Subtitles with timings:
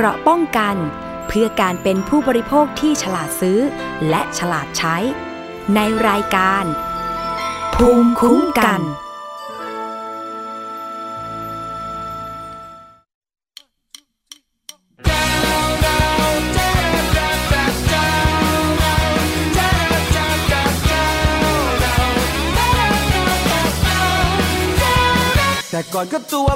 [0.00, 0.76] เกราะป้องกัน
[1.28, 3.58] เพื่อการเป็นผู้บริโภคที่ฉลาดซื้อ
[4.08, 4.96] และฉลาดใช้
[5.74, 6.64] ในรายการ
[7.74, 8.80] ภูมิคุ้มกัน
[25.70, 26.47] แต่ก่อนก็ตัว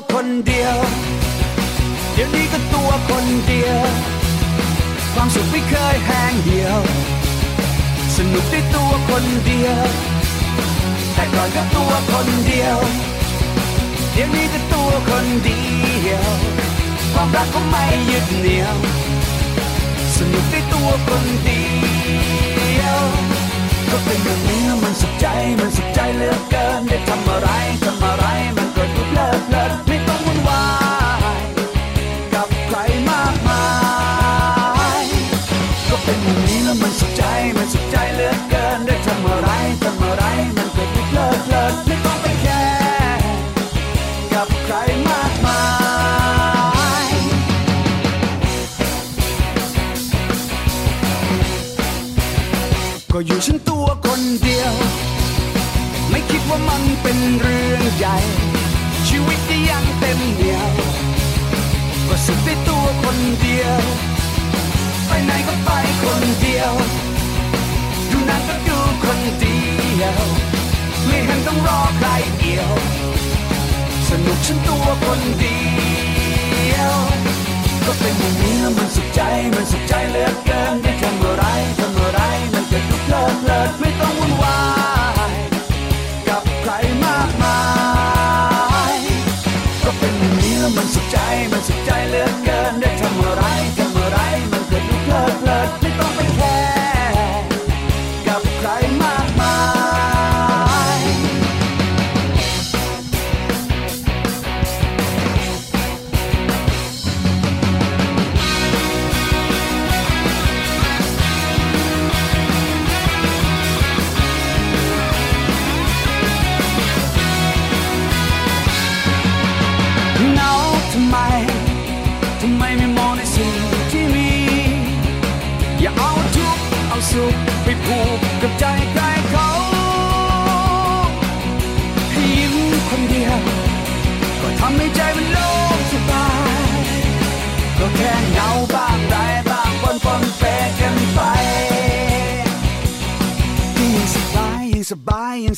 [8.42, 9.86] สนุกได้ตัวคนเดียว
[11.14, 12.78] แต่ก่อนก็ตัวคนเดียว
[14.12, 15.60] เดี๋ยวนี้ก็ตัวคนเดี
[16.08, 16.26] ยว
[17.12, 18.76] ความรักก็ไม่ยึดเหนี่ยว
[20.16, 21.62] สนุกด้ตัวคนเดี
[22.80, 23.00] ยว
[23.90, 25.26] ก็เป็นอย่างนี้มันสุขใจ
[25.58, 27.48] มันสุขใจเหลือเกิน ได้ทำอะไร
[27.84, 28.24] ทำอะไร
[28.56, 30.64] มันก็ดูเพลิดเพลินไม่ต้องวุ่นวา
[31.38, 31.42] ย
[32.34, 32.76] กับใคร
[33.10, 33.64] มากมา
[35.02, 35.04] ย
[35.88, 36.76] ก็เป็นอย่างนี้แล้ว
[38.22, 39.48] ลือเกินได้ทำอะไร
[39.82, 40.24] ทำอะไร
[40.56, 43.36] มันก็ดูเพลิดเพลินไม่ต้องไปแคร์
[44.32, 44.74] กับใคร
[45.08, 45.62] มากมา
[47.04, 47.08] ย
[53.12, 54.74] ก็อยู่ฉันตัวคนเดียว
[56.10, 58.16] ไม่คิดว่ามันเป็นเรื่องใหญ่
[59.08, 60.70] ชีวิตก็ยังเต็มเหนียว
[62.08, 63.80] ก็สุขได้ตัวคนเดียว
[65.06, 65.70] ไปไหนก็ไป
[66.02, 66.74] คนเดียว
[69.40, 69.58] เดี
[70.02, 70.22] ยว
[71.06, 72.72] ไม่เห็นต้องรอใครเกี่ยว
[74.08, 75.60] สนุกฉันตัวคนเดี
[76.74, 76.94] ยว
[77.84, 79.20] ก็เป็นอย่างนี้แล้วมันสุขใจ
[79.54, 81.44] มันสุขใจเหลือเกินได้ทำอะไร
[81.78, 82.20] ทำอะไร
[82.52, 84.81] มันก็ดูเลิกเลิกไม่ต้องวุ่นวาย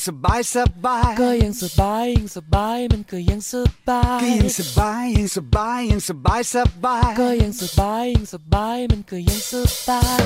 [0.05, 0.55] สบายส
[0.85, 3.53] บายก็ยังสบายยังสบายมันก็ยังส
[3.87, 9.53] บายก็ยิ่งสบายยิ่งสบายยิ่งสบายสบายก็ยังสบายยังสบายมันก็ยังส
[9.87, 10.23] บาย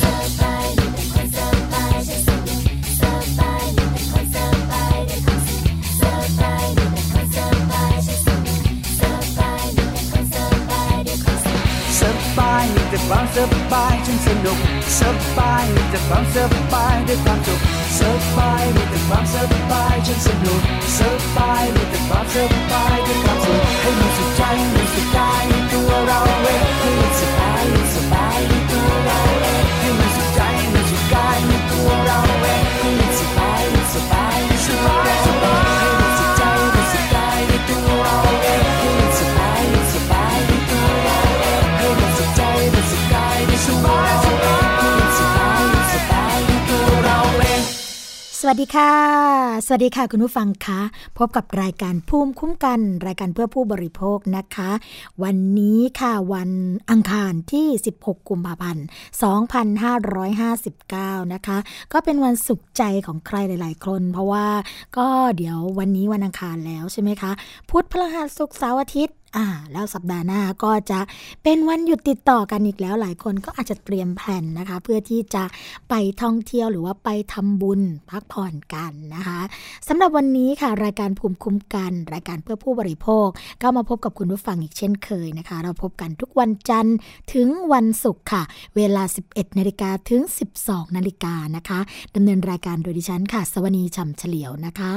[0.00, 0.93] ส
[12.94, 13.38] แต่ความส
[13.72, 14.58] บายฉันสนุก
[14.98, 15.00] ส
[15.38, 16.36] บายมีแต่ความส
[16.72, 17.60] บายด้วยความสุข
[17.98, 18.00] ส
[18.36, 19.36] บายมีแต่ความส
[19.70, 20.62] บายฉันสนุก
[20.98, 21.00] ส
[21.36, 22.36] บายมีแต่ความส
[22.70, 24.42] บายด้วยความสุขให้มันสุขใจ
[24.74, 26.33] มันสุขกายในตัวเรา
[48.48, 48.92] วัสดีค่ะ
[49.66, 50.80] สวัสดีค่ะคุณผู้ฟังคะ
[51.18, 54.70] พบกับรายการภูมิคุ้มกัน รายการเพื่อผู้บริโภคนะคะ
[55.22, 56.50] วันนี้ค่ะวัน
[56.90, 57.66] อังคารที่
[57.98, 58.84] 16 กุมภาพันธ์
[60.44, 61.58] 2559 นะคะ
[61.92, 64.46] ก็เป็นวันสุขใจของใครหลาย ๆ คน เพราะว่า
[64.96, 67.32] ก็เดี๋ยววันนี้วันอังคารแล้วใช่ไหมคะ
[67.70, 71.00] พุธพฤหัสศุกร์เสาร์อาทิตย์ อ่า แล้วสัปดาห์หน้าก็จะ
[71.42, 75.44] เป็นวันหยุดติดต่อกันอีกแล้วหลายคนก็อาจจะเตรียมแผนนะคะ เพื่อที่จะ
[75.88, 79.40] ไปท่องเที่ยวหรือว่าไปทำบุญพักผ่อนกันนะคะ
[79.88, 83.28] สำหรับวันนี้ค่ะ รายการภูมิคุ้มกัน รายการเพื่อผู้บริโภค
[83.62, 86.96] ก็มาพบกับคุณผู้ฟังอีกเช่นเคยนะคะ เราพบกันทุกวันจันทร์
[87.32, 88.42] ถึงวันศุกร์ค่ะ
[88.76, 90.22] เวลา 11นาฬิกาถึง
[90.58, 91.80] 12นาฬิกานะคะ
[92.14, 94.92] ดำเนินรายการโดยดิฉันค่ะ สวนีฉ่ำเฉลียวนะคะ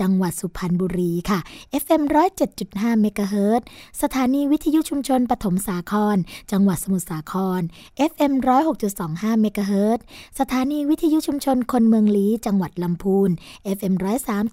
[0.00, 1.38] จังหวัดสุพรรณบุรีค่ะ
[1.82, 2.02] FM
[2.52, 3.62] 107.5เมกะเฮิรต
[4.02, 6.16] สถานีวิทยุชุมชนปฐมสาคร
[6.52, 7.60] จังหวัดสมุทรสาคร
[8.10, 8.32] FM
[8.86, 9.98] 106.25เมกะเฮิรต
[10.40, 13.30] สถานีวิทยุชุมชนคนเมืองลีจังหวัดลำพูน
[13.76, 13.94] FM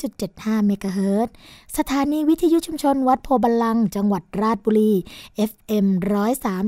[0.03, 1.29] 103.75เมกะเฮิรต
[1.77, 4.93] สถานีวิทยุชุมชนวัดโพบัลลัง จังหวัดราชบุรี
[5.51, 5.85] FM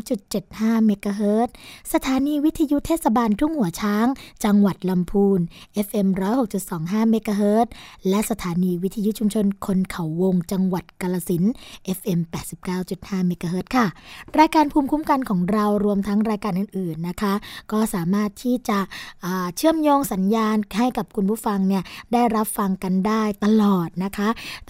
[0.01, 1.49] 103.75 เมกะเฮิรต
[1.93, 4.07] สถานีวิทยุเทศบาลทุ่งหัวช้าง
[4.45, 5.39] จังหวัดลำพูน
[5.87, 6.07] FM
[6.59, 7.67] 106.25 เมกะเฮิรต
[8.09, 11.43] และสถานีวิทยุชุมชนคนเขาวง จังหวัดกาลสิน
[11.97, 12.19] FM
[12.73, 13.85] 89.5 เมกะเฮิรตค่ะ
[14.39, 17.33] รายการภูมิคุ้มกันของเรารวมทั้งรายการอื่นๆนะคะ
[17.71, 18.79] ก็สามารถที่จะ
[19.55, 21.83] เชื่อมโยงสัญญาณให้กับคุณผู้ฟังเนี่ย
[22.13, 24.10] ได้รับฟังกันได้ตลอดนะคะ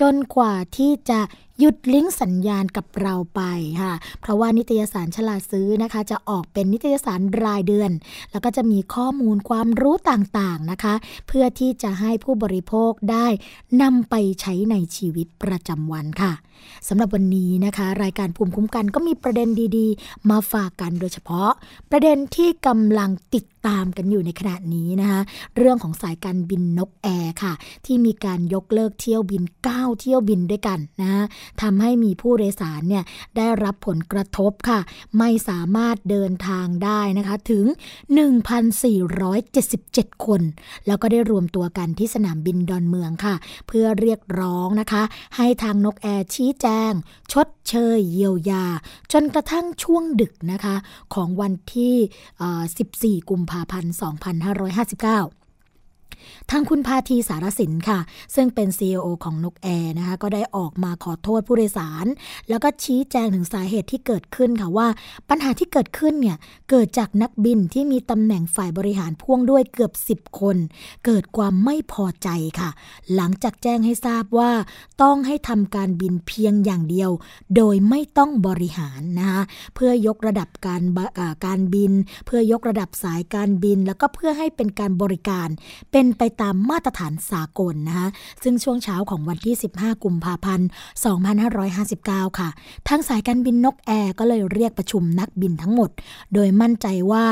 [0.00, 1.20] จนกว่าที่จะ
[1.60, 3.40] หยุดลิงก์สัญญาณกับเราไป
[3.80, 7.90] ค่ะ เพราะว่านิตยสารฉลาดซื้อนะคะ จะออกเป็นนิตยสารรายเดือน
[8.32, 10.94] แล้วก็จะมีข้อมูลความรู้ต่างๆนะคะ
[11.26, 13.26] เพื่อที่จะให้ผู้บริโภคได้
[13.82, 16.32] นำไปใช้ในชีวิตประจำวันค่ะ
[16.88, 21.50] สำหรับวันนี้นะคะ รายการภูมิคุ้มกันก็มีประเด็นดีๆ มาฝากกันโดยเฉพาะ
[21.90, 25.20] ประเด็นที่กำลังติดตามกันอยู่ในขณะนี้นะคะ
[25.56, 27.52] เรื่องของสายการบินนกแอร์ค่ะ
[27.86, 31.24] ที่มีการยกเลิกเที่ยวบิน 9 เที่ยวบินด้วยกันนะ
[31.62, 33.04] ทำให้มีผู้โดยสารเนี่ย
[33.36, 34.80] ได้รับผลกระทบค่ะ
[35.18, 37.64] ไม่สามารถเดินทางได้นะคะถึง
[38.54, 40.42] 1,477 คน
[40.86, 43.34] แล้วก็ได้รวมตัวกันที่สนามบินดอนเมืองค่ะ
[43.66, 45.02] เพื่อเรียกร้องนะคะ
[45.36, 46.92] ให้ทางนกแอร์ชี้แจง
[47.32, 48.64] ชดเชยเยียวยา
[49.12, 50.76] จนกระทั่งช่วงดึกนะคะ
[51.14, 53.94] ของวันที่ 14 กุมภาพันธ์
[55.40, 55.43] 2559
[56.50, 57.98] ทางคุณพาทีสารสินค่ะ
[58.34, 62.06] ซึ่งเป็น CEO ของนกแอร์นะคะก็ได้ออกมาขอโทษผู้โดยสาร
[62.48, 64.88] แล้วก็ชี้แจงถึงสาเหตุที่เกิดขึ้นค่ะว่า
[65.28, 66.36] ปัญหาที่เกิดขึ้นเนี่ย
[66.70, 70.56] เกิดจากนักบินที่มีตำแหน่งฝ่ายบริหารพ่วงด้วยเกือบ 10 คน
[71.04, 72.28] เกิดความไม่พอใจ
[72.60, 72.70] ค่ะ
[73.14, 74.50] หลังจากแจ้งให้ทราบว่า
[75.02, 77.10] ต้องให้ทำการบินเพียงอย่างเดียว
[77.56, 79.42] โดยไม่ต้องบริหารนะคะ
[79.74, 80.82] เพื่อยกระดับการ
[81.46, 81.92] การบิน
[82.26, 85.48] เพื่อยกระดับสายการบิน แล้วก็เพื่อให้เป็นการบริการ
[85.92, 88.08] เป็นเป็นไปตามมาตรฐานสากลนะคะ
[88.42, 90.68] ซึ่งช่วงเช้าของวันที่ 15 กุมภาพันธ์
[91.52, 92.48] 2559 ค่ะ
[92.88, 95.90] ทางสายการบินนกแอร์ก็เลยเรียกประชุมนักบินทั้งหมด
[96.34, 97.26] โดยมั่นใจว่า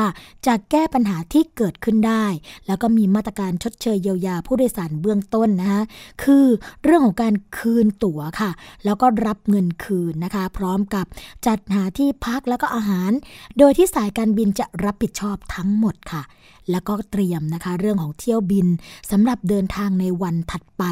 [0.47, 2.25] จะแก้ปัญหาที่เกิดขึ้นได้
[2.67, 5.83] แล้วก็มีมาตรการชดเชยเยียวยาผู้โดยสารเบื้องต้นนะคะ
[6.23, 6.47] คือ
[6.85, 8.51] เรื่องของการคืนตั๋วค่ะ
[8.85, 11.07] แล้วก็รับเงินคืนนะคะ พร้อมกับ
[11.47, 13.11] จัดหาที่พักแล้วก็อาหาร
[13.59, 16.23] โดยที่สายการบินจะรับผิดชอบทั้งหมดค่ะ
[16.71, 18.67] แล้วก็เตรียมนะคะเรื่องของเที่ยวบิน
[19.11, 20.85] สำหรับเดินทางในวันถัดไป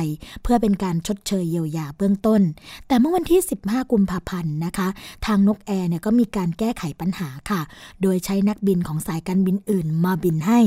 [0.43, 2.41] เพื่อเป็นการชดเชยเยียวยาเบื้องต้น
[2.87, 4.89] แต่เมื่อวันที่ 15 กุมภาพันธ์นะคะ
[5.27, 7.61] ทางนกแอร์เนี่ยก็มีการแก้ไขปัญหาค่ะ
[8.03, 10.61] โดยใช้นักบินของสายการบินอื่นมาบินให้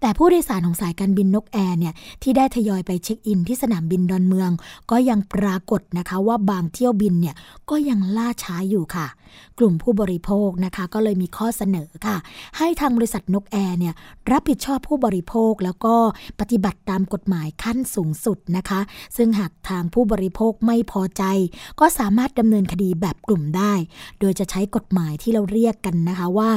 [0.00, 4.50] แต่ผู้โดยสารของสายการบินนกแอร์เนี่ยที่ได้ทยอยไปเช็คอินที่สนามบินดอนเมือง
[4.90, 7.34] ก็ยังปรากฏนะคะว่าบางเที่ยวบินเนี่ย
[7.70, 9.06] ก็ยังล่าช้าอยู่ค่ะ
[9.58, 12.16] กลุ่มผู้บริโภคนะคะก็เลยมีข้อเสนอค่ะ
[12.58, 13.94] ให้ทางบริษัทนกแอร์เนี่ย
[14.30, 15.96] รับผิดชอบผู้บริโภคแล้วก็
[16.40, 18.80] ปฏิบัติตามกฎหมายขั้นสูงสุดนะคะ
[19.16, 21.24] ซึ่งหากทางผู้บริโภคไม่พอใจ
[21.80, 23.72] ก็สามารถดำเนินคดีแบบกลุ่มได้
[24.20, 26.50] โดยจะใช้กฎหมายที่เราเรียกกันนะคะว่า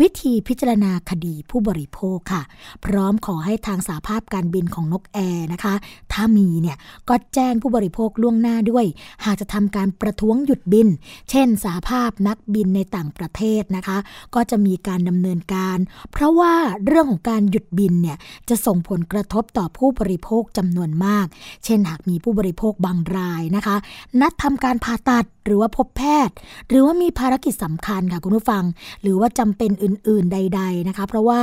[0.00, 2.42] วิธีพิจารณาคดีผู้บริโภคค่ะ
[2.84, 5.74] พร้อมขอให้ทางสาภาพการบินของนกแอร์นะคะ
[6.12, 6.76] ถ้ามีเนี่ย
[7.08, 8.84] ก็แจ้งผู้บริโภคล่วงหน้าด้วย
[9.24, 10.88] หากจะทำการประท้วงหยุดบิน
[11.30, 13.98] เช่น สาภาพนักบินในต่างประเทศนะคะ
[14.34, 15.78] ก็จะมีการดำเนินการ
[16.12, 16.54] เพราะว่า
[16.86, 18.16] เรื่องของการหยุดบินเนี่ย
[18.48, 21.26] จะส่งผลกระทบต่อผู้บริโภคจำนวนมาก
[21.64, 23.76] เช่นหากมีผู้บริโภคบางรายนะคะ
[24.20, 26.34] นัดทำการผ่าตัด หรือว่าพบแพทย์
[26.68, 28.64] หรือว่ามีภารกิจสำคัญค่ะคุณผู้ฟัง
[29.02, 31.40] หรือว่าจำเป็นอื่น ๆ ใด ๆนะคะ เพราะว่า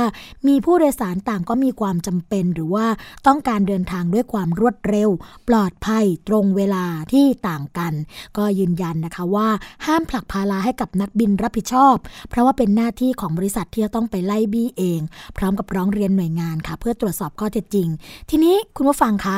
[0.48, 2.86] มีผู้โดยสารต่างก็มีความจำเป็น หรือว่า
[3.26, 5.10] ต้องการเดินทางด้วยความรวดเร็ว
[5.48, 7.92] ปลอดภัยตรงเวลาที่ต่างกัน
[8.36, 9.48] ก็ยืนยันนะคะว่า
[9.86, 11.96] ห้ามผลักภาระให้กับนักบินรับผิดชอบ
[12.30, 15.00] เพราะว่าเป็นหน้าที่ของบริษัทที่จะต้องไปไล่บี้เอง
[15.36, 17.88] พร้อมกับร้องเรียนหน่วยงานค่ะ เพื่อตรวจสอบข้อเท็จจริง
[18.30, 19.36] ทีนี้คุณผู้ฟังคะ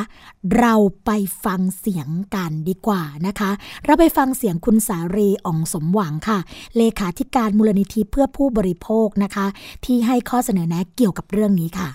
[0.58, 0.74] เรา
[1.06, 1.10] ไป
[1.44, 3.50] ฟังเสียงกันดีกว่านะคะ
[3.84, 6.38] เราไปฟังเสียงคุณสารีอ่องสมหวังค่ะ
[6.76, 9.46] เลขาธิการมูลนิธิเพื่อผู้บริโภคนะคะ
[9.84, 11.88] ที่ให้ข้อเสนอแนะเกี่ยวกับเรื่องนี้ค่ะ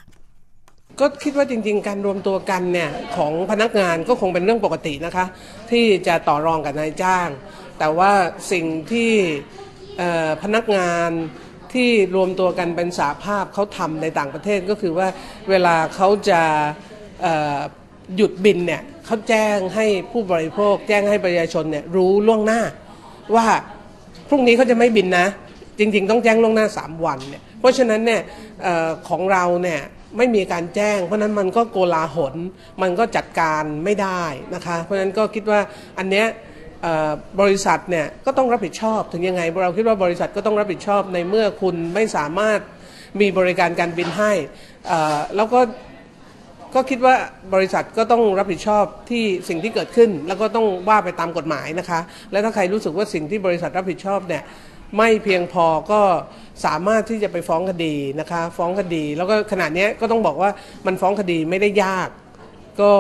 [0.99, 5.25] ก็คิดว่าจริง ๆ การรวมตัวกันเนี่ยของพนักงานก็คงเป็นเรื่องปกตินะคะ
[5.71, 7.29] ที่จะต่อรองกับนายจ้าง
[7.79, 8.11] แต่ว่า
[8.51, 9.11] สิ่งที่
[10.43, 11.09] พนักงาน
[11.73, 15.07] ที่รวมตัวกันเป็นสาภาพเขาทำในต่างประเทศก็คือว่า
[15.49, 16.41] เวลาเขาจะ
[18.15, 22.61] หยุดบินเนี่ย เขาแจ้งให้ผู้บริโภค แจ้งให้ประชาชนเนี่ยรู้ล่วงหน้า
[23.35, 23.45] ว่า
[24.29, 25.27] พรุ่งนี้เขาจะไม่บินนะ
[25.79, 28.21] จริง ๆ ต้องแจ้งล่วงหน้า 3 วันเนี่ยเพราะฉะนั้นเนี่ย
[28.65, 29.81] ออของเราเนี่ย
[30.17, 32.35] ไม่มีการแจ้ง เพราะฉะนั้นมันก็โกลาหล
[32.81, 34.23] มันก็จัดการไม่ได้
[34.55, 35.59] นะคะ เพราะฉะนั้นก็คิดว่า
[35.97, 36.25] อันเนี้ย
[37.41, 42.59] บริษัทเนี่ยก็ต้องรับผิดชอบถึงยังไง เราคิดว่าบริษัทก็ต้องรับผิดชอบในเมื่อคุณไม่สามารถ
[43.21, 44.31] มีบริการการบินให้
[44.91, 45.59] อ่อแล้วก็
[46.75, 47.15] ก็คิดว่า
[47.53, 51.99] บริษัทก็ต้องรับผิดชอบที่สิ่งที่เกิดขึ้น แล้วก็ต้องว่าไปตามกฎหมายนะคะ
[52.31, 54.43] และถ้าใครรู้สึกว่าสิ่งที่บริษัทรับผิดชอบเนี่ย
[54.97, 56.01] ไม่เพียงพอก็
[56.65, 60.49] สามารถที่จะไปฟ้องคดีนะคะ ฟ้องคดี แล้วก็ขณะเนี้ก็ต้องบอกว่า
[60.85, 62.09] มันฟ้องคดีไม่ได้ยาก
[62.81, 62.93] ก็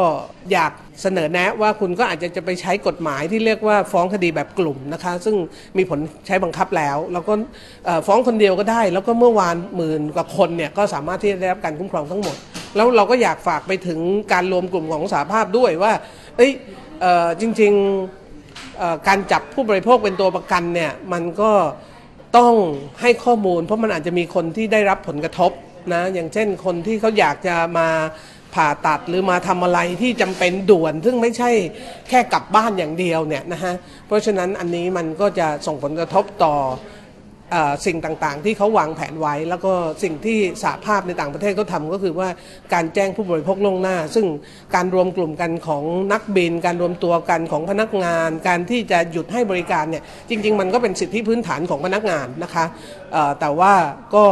[0.51, 5.35] อยากเสนอแนะว่าคุณก็อาจจะจะไปใช้กฎหมายที่เรียกว่าฟ้องคดีแบบกลุ่มนะคะ ซึ่ง
[5.77, 7.33] มีผลใช้บังคับแล้ว แล้วก็
[8.07, 12.35] ฟ้องคนเดียวก็ได้ แล้วก็เมื่อวานหมื่นกว่าคนเนี่ยก็สามารถที่จะได้รับการคุ้มครองทั้งหมด
[12.75, 13.99] แล้วเราก็อยากฝากไปถึง
[14.31, 15.93] การรวมกลุ่มของสาภาพด้วยว่า
[16.37, 16.51] เอ้ย
[17.41, 21.51] จริงๆการจับผู้บริโภคเป็นตัวประกันเนี่ยมันก็
[22.37, 22.53] ต้อง
[23.01, 25.51] ให้ข้อมูล เพราะมันอาจจะมีคนที่ได้รับผลกระทบ
[25.93, 27.87] นะอย่างเช่นคนที่เขาอยากจะมา
[28.53, 31.51] ผ่าตัดหรือมาทำอะไรที่จำเป็นด่วน ซึ่งไม่ใช่
[32.09, 33.73] แค่กลับบ้านอย่างเดียวเนี่ยนะฮะ
[34.07, 36.55] เพราะฉะนั้นอันนี้มันก็จะส่งผลกระทบต่อ
[37.85, 42.29] สิ่งต่างๆ ที่เขาวางแผนไว้ แล้วก็สิ่งที่สหภาพในต่างประเทศก็ทำก็คือว่า
[42.73, 44.25] การแจ้งผู้บริโภคล่วงหน้า ซึ่ง
[44.75, 45.83] การรวมกลุ่มกันของ
[46.13, 52.65] นักบิน การรวมตัวกันของพนักงาน การที่จะหยุดให้บริการเนี่ยจริง ๆ มันก็เป็นสิทธิพื้นฐานของพนักงานนะคะ
[53.39, 53.73] แต่ว่า
[54.15, 54.25] ก็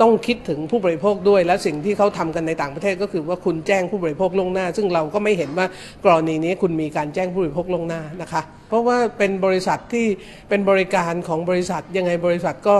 [0.00, 5.66] ต้องคิดถึงผู้บริโภคด้วย และสิ่งที่เขาทำกันในต่างประเทศก็คือว่าคุณแจ้งผู้บริโภคล่วงหน้า ซึ่งเราก็ไม่เห็นว่า
[6.04, 10.06] กรณีนี้คุณมีการแจ้งผู้บริโภคล่วงหน้านะคะ เพราะว่าเป็นบริษัทที่
[10.48, 12.76] เป็นบริการของบริษัทยังไงบริษัทก็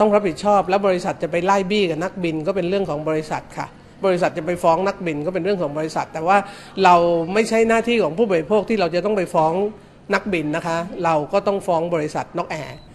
[0.00, 3.66] ต้องรับผิดชอบ และบริษัทจะไปไล่บี้กับนักบินก็เป็นเรื่องของบริษัทค่ะ
[4.04, 6.38] บริษัทจะไปฟ้องนักบินก็เป็นเรื่องของบริษัท แต่ว่า
[6.84, 6.94] เรา
[7.34, 9.52] ไม่ใช่หน้าที่ของผู้บริโภคที่เราจะต้องไปฟ้อง
[10.14, 12.91] นักบินนะคะ เราก็ต้องฟ้องบริษัทนกแอร์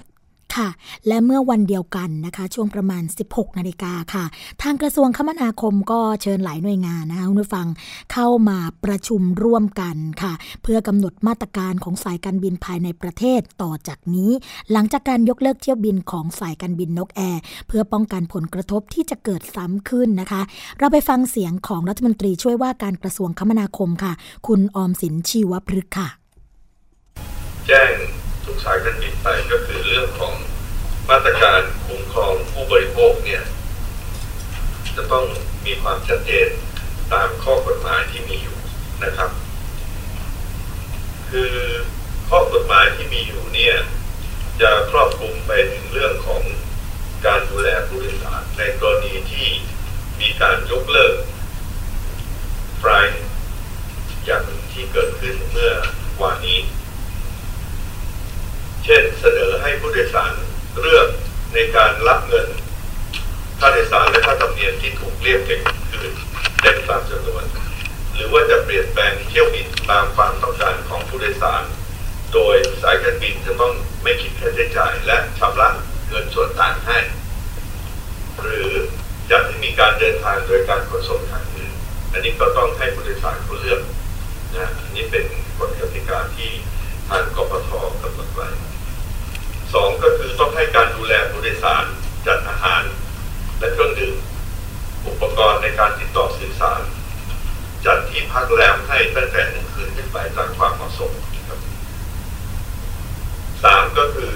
[0.57, 0.69] ค่ะ
[1.07, 4.25] และเมื่อวันเดียวกันนะคะ ช่วงประมาณ 16 นาฬิกาค่ะ
[4.61, 7.67] ทางกระทรวงคมนาคมก็เชิญหลายหน่วยงานนะคะคุณผู้ฟัง
[8.13, 10.33] เข้ามาประชุมร่วมกันค่ะ
[10.63, 14.31] เพื่อกำหนดมาตรการของสายการบินภายในประเทศต่อจากนี้
[14.71, 20.41] หลังจากการยกเลิกเที่ยวบินของสายการบินนกแอร์เพื่อป้องกันผลกระทบที่จะเกิดซ้ำขึ้นนะคะ
[20.79, 24.13] เราไปฟังเสียงของรัฐมนตรีช่วยว่าการกระทรวงคมนาคมค่ะ
[24.47, 26.07] คุณออมสินชีวพฤกษ์ค่ะ
[27.67, 28.16] แจ้ง
[28.63, 30.33] สายการบินไปก็คือเรื่องของ
[31.09, 33.43] มาตรการคุ้มครองผู้บริโภคเนี่ย
[34.95, 35.25] จะต้อง
[35.65, 36.49] มีความชัดเจน
[37.13, 38.57] ตามข้อกฎหมายที่มีอยู่
[39.03, 39.31] นะครับ
[41.31, 41.53] คือ
[42.29, 43.75] ข้อกฎหมายที่มีอยู่เนี่ย
[44.61, 46.41] จะครอบคลุมไปถึงเรื่องของ
[47.25, 49.47] การดูแลผู้โดยสารในกรณีที่
[50.19, 51.15] มีการยกเลิก
[52.79, 53.23] ไฟล์
[54.25, 55.73] อย่างที่เกิดขึ้นเมื่อ
[56.21, 56.59] วานนี้
[58.89, 60.33] เช่นเสนอให้ผู้โดยสาร
[60.79, 61.07] เลือก
[61.53, 62.47] ในการรับเงิน
[63.59, 66.11] ค่าโดยสารและค่าธรรมเนียมที่ถูกเรียกเก็บคืน
[66.61, 67.43] เต็มตามจำนวน
[68.15, 71.63] หรือว่าจะเปลี่ยนแปลงเที่ยวบินตามความต้องการของผู้โดยสาร
[72.33, 75.69] โดยสายการบินจะต้องไม่คิดค่าใช้จ่ายและชำระ
[76.07, 76.97] เงินส่วนต่างให้
[78.41, 78.69] หรือ
[79.29, 81.71] จะมีการเดินทางโดยการขนส่งทางอื่น
[82.11, 83.81] อันนี้ก็ต้องให้ผู้โดยสารเขาเลือก
[84.55, 85.23] นะอันนี้เป็น
[85.57, 86.51] กฎกติกาที่
[87.09, 88.47] ทางกปทกำหนดไว้
[89.73, 91.85] สองก็คือต้องให้การดูแลผู้โดยสาร
[92.27, 92.83] จัดอาหาร
[93.59, 94.15] และเครื่องดื่ม
[95.07, 96.81] อุปกรณ์ในการติดต่อสื่อสาร
[97.85, 101.11] จัดที่พักแรมให้ตั้งแต่หนึ่งคืนขึ้นไปตามความเหมาะสม
[101.47, 101.59] ครับ
[103.63, 104.33] สามก็คือ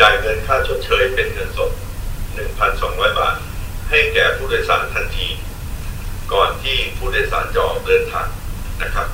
[0.00, 1.70] จ่ายเงินค่าชดเชยเป็นเงินสด
[2.44, 3.36] 1,200 บาท
[3.88, 5.28] ให้แก่ผู้โดยสารทันที
[6.32, 8.28] ก่อนที่ผู้โดยสารจะออกเดินทาง
[8.82, 9.08] นะครับ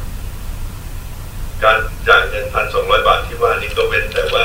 [1.64, 4.44] การจ่ายเงิน 1,200 บาทที่ว่านี้ก็เว้นแต่ว่า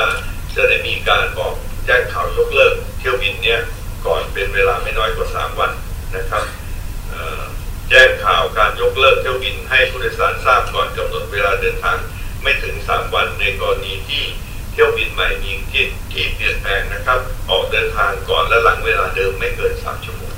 [0.55, 1.53] จะได้ มีการบอก
[1.85, 3.61] แจ้งข่าวยกเลิกเที่ยวบินเนี่ย
[4.05, 5.71] ก่อนเป็นเวลาไม่น้อยกว่า 3 วัน
[6.15, 6.43] นะครับ
[7.89, 11.97] แจ้งข่าวการยกเลิกเที่ยวบินให้ผู้โดยสารทราบก่อนกำหนดเวลาเดินทาง
[12.41, 14.23] ไม่ถึง 3 วันในกรณีที่
[14.71, 20.35] เที่ยวบินใหม่มีที่ที่เปลี่ยนแปลงนะครับ ออกเดินทางก่อนและหลังเวลาเดิมไม่เกิน 3 ชั่วโมง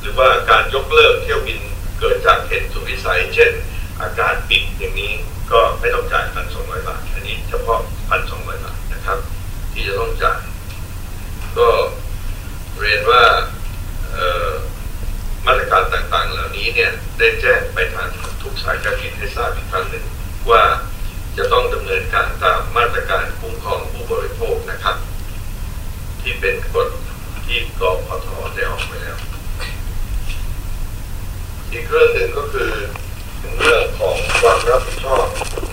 [0.00, 1.60] หรือว่าการยกเลิกเที่ยวบิน
[2.00, 3.52] เกิดจากเหตุสุวิสัย เช่น
[4.00, 5.12] อากาศปิดอย่างนี้
[5.52, 9.18] ก็ไม่ต้องจ่าย1,200บาท อันนี้เฉพาะ 1,200บาทนะครับ
[9.72, 10.40] ที่จะต้องจ่าย
[11.58, 11.68] ก็
[12.78, 13.22] เรียนว่า
[15.46, 18.08] มาตรการต่างๆ เหล่านี้เนี่ยได้แจ้งไปทาง
[18.42, 20.04] ทุกสายการบินให้ทราบอีกครั้งหนึ่ง
[20.50, 20.62] ว่า
[21.36, 24.96] จะต้องดำเนินการตามมาตรการคุ้มครองผู้บริโภคนะครับ
[26.20, 26.88] ที่เป็นกฎ
[27.46, 29.16] ที่กพทได้ออกไปแล้ว
[31.72, 32.72] อีกเรื่องหนึ่งก็คือ
[33.58, 35.26] เรื่องของความรับผิดชอบ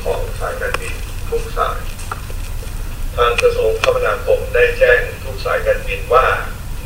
[0.04, 0.94] ของสายการบิน
[1.30, 1.78] ทุกสาย
[3.18, 6.26] ทางกระทรวงคมนาคมได้แจ้งทุกสายการบินว่า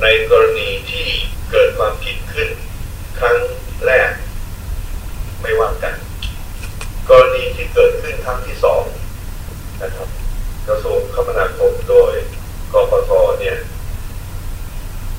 [0.01, 1.07] ในกรณีที่
[1.51, 2.50] เกิดความผิดขึ้น
[3.19, 3.38] ครั้ง
[3.86, 4.12] แรก
[5.41, 5.95] ไม่ว่ากัน
[7.09, 8.83] กรณีที่เกิดขึ้นครั้งที่สอง
[9.81, 10.09] นะครับ
[10.67, 12.13] กระทรวงคมนาคมโดย
[12.74, 13.57] กปทเนี่ย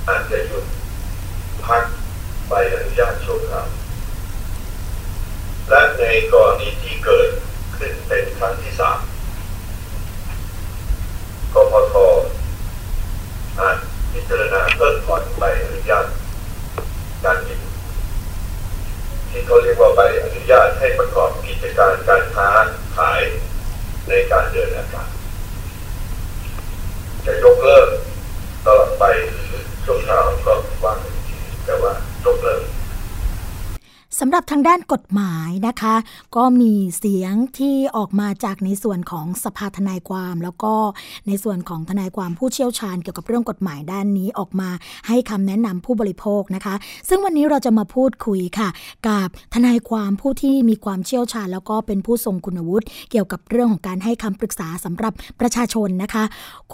[0.09, 0.64] อาจจะหยุด
[1.67, 1.85] พัก
[2.49, 3.69] ใบอนุญาตชั่วคราว
[5.69, 7.29] และในกรณีที่เกิด
[7.76, 9.00] ขึ้นเป็นครั้งที่สาม
[11.54, 11.95] กพท
[13.59, 13.76] อาจ
[14.12, 16.07] พิจารณาเพิกถอนใบอนุญาต
[17.25, 17.61] การบิน
[19.30, 22.49] ที่เขาเรียกว่าใบอนุญาตให้ประกอบกิจการการค้า
[22.97, 23.23] ขาย
[24.09, 25.09] ในการเดินอากาศ
[27.26, 27.88] จะยกเลิก
[28.64, 29.52] ตลอดไปหรือ
[29.85, 30.52] ชั่วคราวก็
[30.85, 31.92] ว่ากันอีกทีแต่ว่า
[32.25, 32.62] ยกเลิก
[34.19, 35.95] สำหรับ ทางด้านกฎหมายนะคะ
[36.37, 40.75] ก็มีเสียงที่ออกมาจากในส่วนของสภาทนายความ แล้วก็
[41.26, 44.71] ในส่วนของทนายความผู้เชี่ยวชาญเกี่ยวกับเรื่องกฎหมายด้านนี้ออกมา
[45.09, 46.75] ให้คำแนะนำผู้บริโภคนะคะ
[47.09, 48.69] ซึ่งวันนี้เราจะมาพูดคุยค่ะ
[49.09, 56.25] กับทนายความผู้ที่มีความเชี่ยวชาญ แล้วก็เป็นผู้ทรงคุณวุฒิเกี่ยวกับเรื่องของการให้คำปรึกษาสำหรับประชาชนนะคะ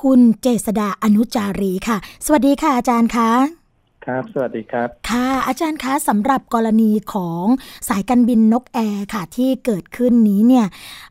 [0.02, 3.65] คุณเจษดาอนุจารีค่ะ สวัสดีค่ะอาจารย์คะ
[4.06, 7.44] ครับ สวัสดีครับ ค่ะ อาจารย์คะสำหรับกรณีของ
[7.88, 10.66] สายการบินนกแอร์ค่ะ ที่เกิดขึ้นนี้เนี่ย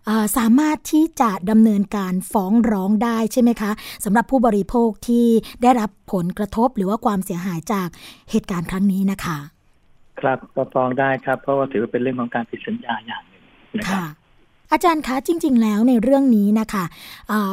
[0.05, 3.71] เอ่อสามารถที่จะดำเนินการฟ้องร้องได้ใช่ไหมคะ
[4.05, 5.27] สำหรับผู้บริโภคที่
[5.61, 7.87] ได้รับผลกระทบหรือว่าความเสียหายจาก
[8.31, 9.37] เหตุการณ์ครั้งนี้นะคะ
[10.21, 13.43] ครับก็ฟ้องได้ครับ เพราะว่าถือว่าเป็นเรื่องของการผิดสัญญาอย่างหนึ่ง
[13.77, 14.05] นะครับค่ะ
[14.71, 16.83] อาจารย์คะจริง ๆ แล้วในเรื่องนี้นะคะ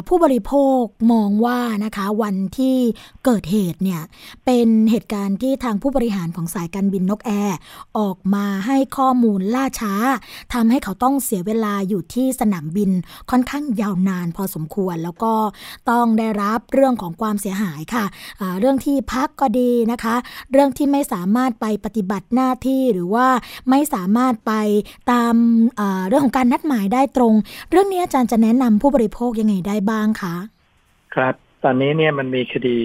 [0.08, 0.80] ผู้บริโภค
[1.12, 2.76] มองว่านะคะวันที่
[3.24, 4.02] เกิดเหตุเนี่ย
[4.44, 7.58] เป็นเหตุการณ์ที่ทางผู้บริหารของสายการบินนกแอร์
[7.98, 9.94] ออกมาให้ข้อมูลล่าช้า
[10.52, 12.90] ทำให้เขาต้องเสียเวลาอยู่ที่สนามบิน
[13.30, 15.34] ค่อนข้างยาวนานพอสมควร แล้วก็
[15.90, 18.04] ต้องได้รับเรื่องของความเสียหายค่ะ
[18.40, 20.14] อ่าเรื่องที่พักก็ดีนะคะ
[20.52, 23.26] เรื่องที่ไม่สามารถไปปฏิบัติหน้าที่หรือว่า
[23.70, 24.52] ไม่สามารถไป
[25.10, 25.34] ตาม
[26.08, 27.34] เรื่องของการนัดหมายได้ตรง
[27.70, 30.34] เรื่องนี้อาจารย์จะแนะนำผู้บริโภคยังไงได้บ้างคะ
[31.14, 31.34] ครับ
[31.64, 32.76] ตอนนี้เนี่ยมันมีคดี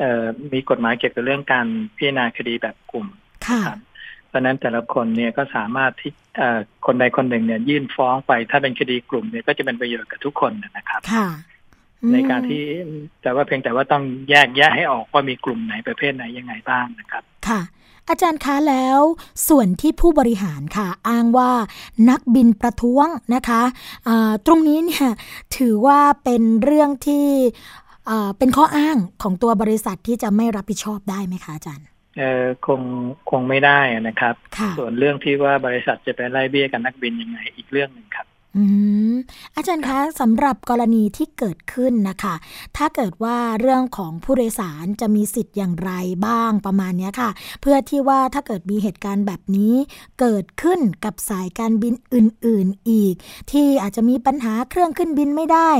[0.00, 3.06] เอ่อมีกฎหมายเกี่ยวกับเรื่องการพิจารณาคดีแบบกลุ่ม
[3.46, 3.78] ค่ะครับ
[4.28, 11.28] เพราะฉะนั้นแต่ละคนเนี่ยก็สามารถที่เอ่อคนใดคนหนึ่งเนี่ยยื่นฟ้องไป ถ้าเป็นคดีกลุ่มเนี่ยก็จะเป็นประโยชน์กับทุกคนนะครับค่ะ
[12.02, 12.62] อืมในการที่
[13.22, 17.60] แต่ว่าเพียงแต่ว่าต้องแยกแยะให้ออกว่ามีกลุ่มไหนประเภทไหนยังไงบ้างนะครับ ค่ะ
[18.08, 19.00] อาจารย์คะแล้ว
[19.48, 21.50] ส่วนที่ผู้บริหารค่ะ อ้างว่า
[22.10, 23.62] นักบินประท้วงนะคะ
[24.08, 25.08] อ่าตรงนี้เนี่ย
[25.56, 27.26] ถือว่าเป็นเรื่องที่
[28.10, 31.86] อ่าเป็นข้ออ้างของตัวบริษัทที่จะไม่รับผิดชอบได้ไหมคะอาจารย์
[32.18, 32.82] เอ่อคง
[33.30, 38.64] คงไม่ได้นะครับค่ะส่วนเรื่องที่ว่าบริษัทจะไปไล่เบี้ยกับนักบินยังไงอีกเรื่องหนึ่งครับ อื
[39.12, 39.14] ม
[39.56, 42.34] อาจารย์คะสำหรับกรณีที่เกิดขึ้นนะคะ
[42.76, 45.92] ถ้าเกิดว่าเรื่องของผู้โดยสารจะมีสิทธิ์อย่างไร
[46.26, 47.30] บ้างประมาณนี้ค่ะ
[47.60, 49.74] เพื่อที่ว่าถ้าเกิดมีเหตุการณ์แบบนี้
[50.20, 53.14] เกิดขึ้นกับสายการบินอื่น ๆอีก
[53.50, 55.70] ที่อาจจะมีปัญหาเครื่องขึ้นบินไม่ได้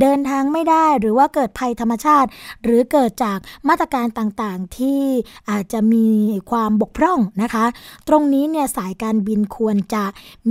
[0.00, 2.28] เดินทางไม่ได้หรือว่าเกิดภัยธรรมชาติ
[2.64, 5.02] หรือเกิดจากมาตรการต่างๆ ที่
[5.50, 6.06] อาจจะมี
[6.50, 7.64] ความบกพร่องนะคะ
[8.08, 10.04] ตรงนี้เนี่ยสายการบินควรจะ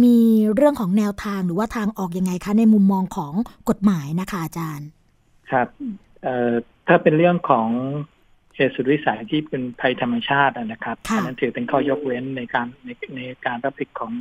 [0.03, 0.17] มี
[0.55, 3.33] เรื่องของแนวทางหรือว่าทางออกยังไงคะ ในมุมมองของ
[3.69, 4.87] กฎหมายนะคะอาจารย์
[5.51, 5.67] ครับ
[6.23, 6.53] เอ่อ
[6.87, 7.69] ถ้าเป็นเรื่องของ
[8.55, 14.11] เหตุสุดวิสัยที่เป็นภัยธรรมชาติอะนะครับค่ะอันนั้นถือเป็นข้อยกเว้นในการในในการรับผิดของ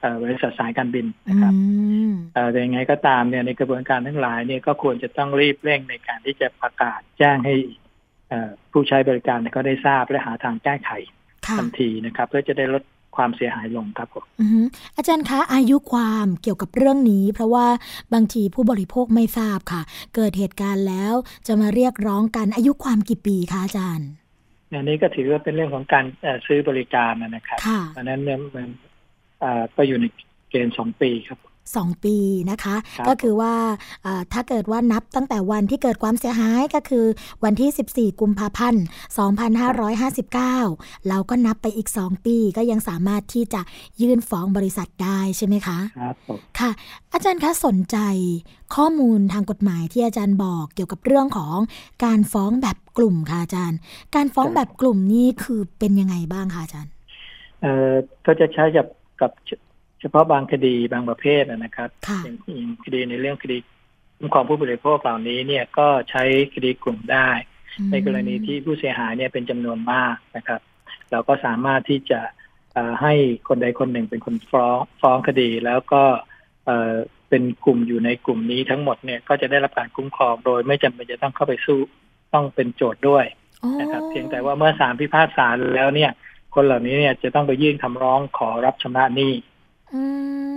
[0.00, 1.52] เอ่อบริษัทสายการบินอืนะครับ
[2.08, 7.54] มเอ่อแต่ยังไงก็ตามเนี่ยในกระบวนการทั้งหลายเนี่ยก็ควรจะต้องรีบเร่งในการที่จะประกาศแจ้งให้
[8.28, 10.90] เอ่อผู้ใช้บริการเนี่ยก็ได้ทราบและหาทางแก้ไข
[11.46, 12.82] ค่ะทันทีนะครับ เพื่อจะได้ลด
[13.16, 14.60] ความเสียหายลงครับผมอือฮึ
[14.96, 17.66] อาจารย์คะอายุความเกี่ยวกับเรื่องนี้ เพราะว่า
[18.14, 19.82] บางทีผู้บริโภคไม่ทราบค่ะ
[20.14, 21.14] เกิดเหตุการณ์แล้ว
[21.46, 24.08] จะมาเรียกร้องกันอายุความกี่ปีคะอาจารย์
[24.72, 28.68] อันนี้ก็ถือว่าเป็นเรื่องของการเอ่อซื้อบริการนะนะครับค่ะเพราะฉะนั้นเนี่ยมัน
[29.40, 30.04] เอ่อก็อยู่ใน
[30.50, 31.38] เกณฑ์สองปีครับ
[31.76, 32.16] สองปี
[32.50, 33.54] นะคะครับก็คือว่า
[34.06, 37.04] อ่าถ้าเกิดว่านับตั้งแต่วันที่เกิดความเสียหายก็คือ
[37.44, 38.84] วันที่ 14 กุมภาพันธ์
[40.16, 43.60] 2559 เราก็นับไปอีก 2 ปีก็ยังสามารถที่จะ
[44.00, 46.70] ยื่นฟ้องบริษัทได้ใช่ไหมคะครับผมค่ะ
[47.12, 47.96] อาจารย์คะสนใจ
[48.74, 51.56] ข้อมูลทางกฎหมายที่อาจารย์บอกเกี่ยวกับเรื่องของ
[52.04, 53.78] การฟ้องแบบกลุ่มค่ะอาจารย์
[54.14, 56.92] การฟ้องแบบกลุ่มนี้คือเป็นยังไงบ้างคะอาจารย์
[57.62, 57.92] เอ่อ
[58.26, 58.86] ก็จะใช้กับ
[59.20, 59.30] กับ
[59.98, 63.56] เฉเฉพาะบางคดีบางประเภทนะนะครับค่ะอย่างอย่างคดีในเรื่องคดี
[64.18, 66.22] คุ้มครองผู้บริโภคเหล่านี้เนี่ยก็ใช้
[66.54, 67.28] คดีกลุ่มได้
[67.90, 70.60] ในกรณีที่ผู้เสียหายเนี่ยเป็นจำนวนมากนะครับ
[71.10, 72.20] เราก็สามารถที่จะ
[72.72, 73.14] เอ่อให้
[73.48, 76.02] คนใดคนหนึ่งเป็นคนฟ้องฟ้องคดี แล้วก็
[76.66, 76.94] เอ่อ
[77.28, 81.80] เป็นกลุ่มอยู่ในกลุ่มนี้ทั้งหมดเนี่ยก็จะได้รับการคุ้มครองโดย ไม่จำเป็นจะต้องเข้าไปสู้
[82.34, 83.24] ต้องเป็นโจทย์ด้วย
[83.62, 86.10] อ๋อนะครับ เพียงแต่ว่าเมื่อศาลพิพากษาแล้วเนี่ย
[86.54, 89.55] คนเหล่านี้เนี่ยจะต้องไปยื่นคำร้องขอรับชำระหนี้อืม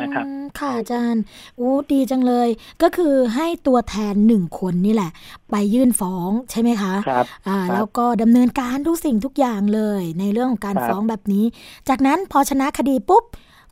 [0.01, 0.25] นะครับ
[0.59, 1.23] ค่ะอาจารย์
[1.57, 2.49] โอ้ดีจังเลย
[2.81, 5.11] ก็คือให้ตัวแทนหนึ่งคนนี่แหละ
[5.51, 11.45] ไปยื่นฟ้องใช่ไหมคะครับอ่าครับแล้วก็ดำเนินการทุกสิ่งทุกอย่างเลย ในเรื่องของการครับฟ้องแบบนี้
[11.89, 13.23] จากนั้นพอชนะคดีปุ๊บ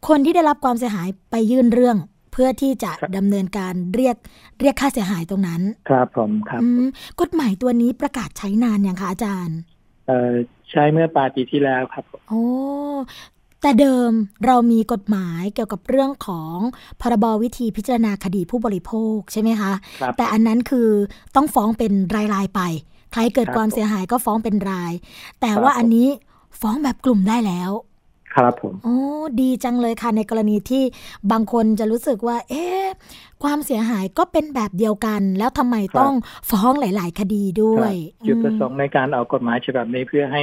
[0.07, 1.97] คนที่ได้รับความเสียหายไปยื่นเรื่อง
[2.31, 4.15] เพื่อที่จะดำเนินการเรียก
[4.61, 6.85] เรียกค่าเสียหายตรงนั้น ครับผมครับอืม
[7.21, 9.57] กฎหมายตัวนี้ประกาศใช้นานยังคะอาจารย์
[10.07, 10.33] เอ่อ
[10.71, 12.43] ใช้เมื่อปลายปีที่แล้วครับผมโอ้
[13.61, 14.11] แต่เดิม
[14.45, 16.57] เรามีกฎหมายเกี่ยวกับเรื่องของ
[17.01, 20.89] พรบวิธีพิจารณาคดีผู้บริโภคใช่ไหมคะครับแต่อันนั้นคือ
[21.35, 21.91] ต้องฟ้องเป็น
[22.33, 22.61] รายๆไป
[23.13, 24.93] ใครเกิดครับความเสียหายก็ฟ้องเป็นราย
[25.39, 26.07] แต่ครับว่าอันนี้
[26.61, 27.71] ฟ้องแบบกลุ่มได้แล้ว
[28.35, 28.97] ครับผมโอ้
[29.41, 30.83] ดีจังเลยค่ะในกรณีที่
[31.31, 32.85] บางคนจะรู้สึกว่า เอ๊ะ
[33.43, 36.13] ความเสียหายก็เป็นแบบเดียวกัน แล้วทำไมต้อง
[36.49, 40.41] ฟ้องหลาย ๆ คดีด้วยครับจุดประสงค์ในการออกกฎหมายฉบับนี้เพื่อให้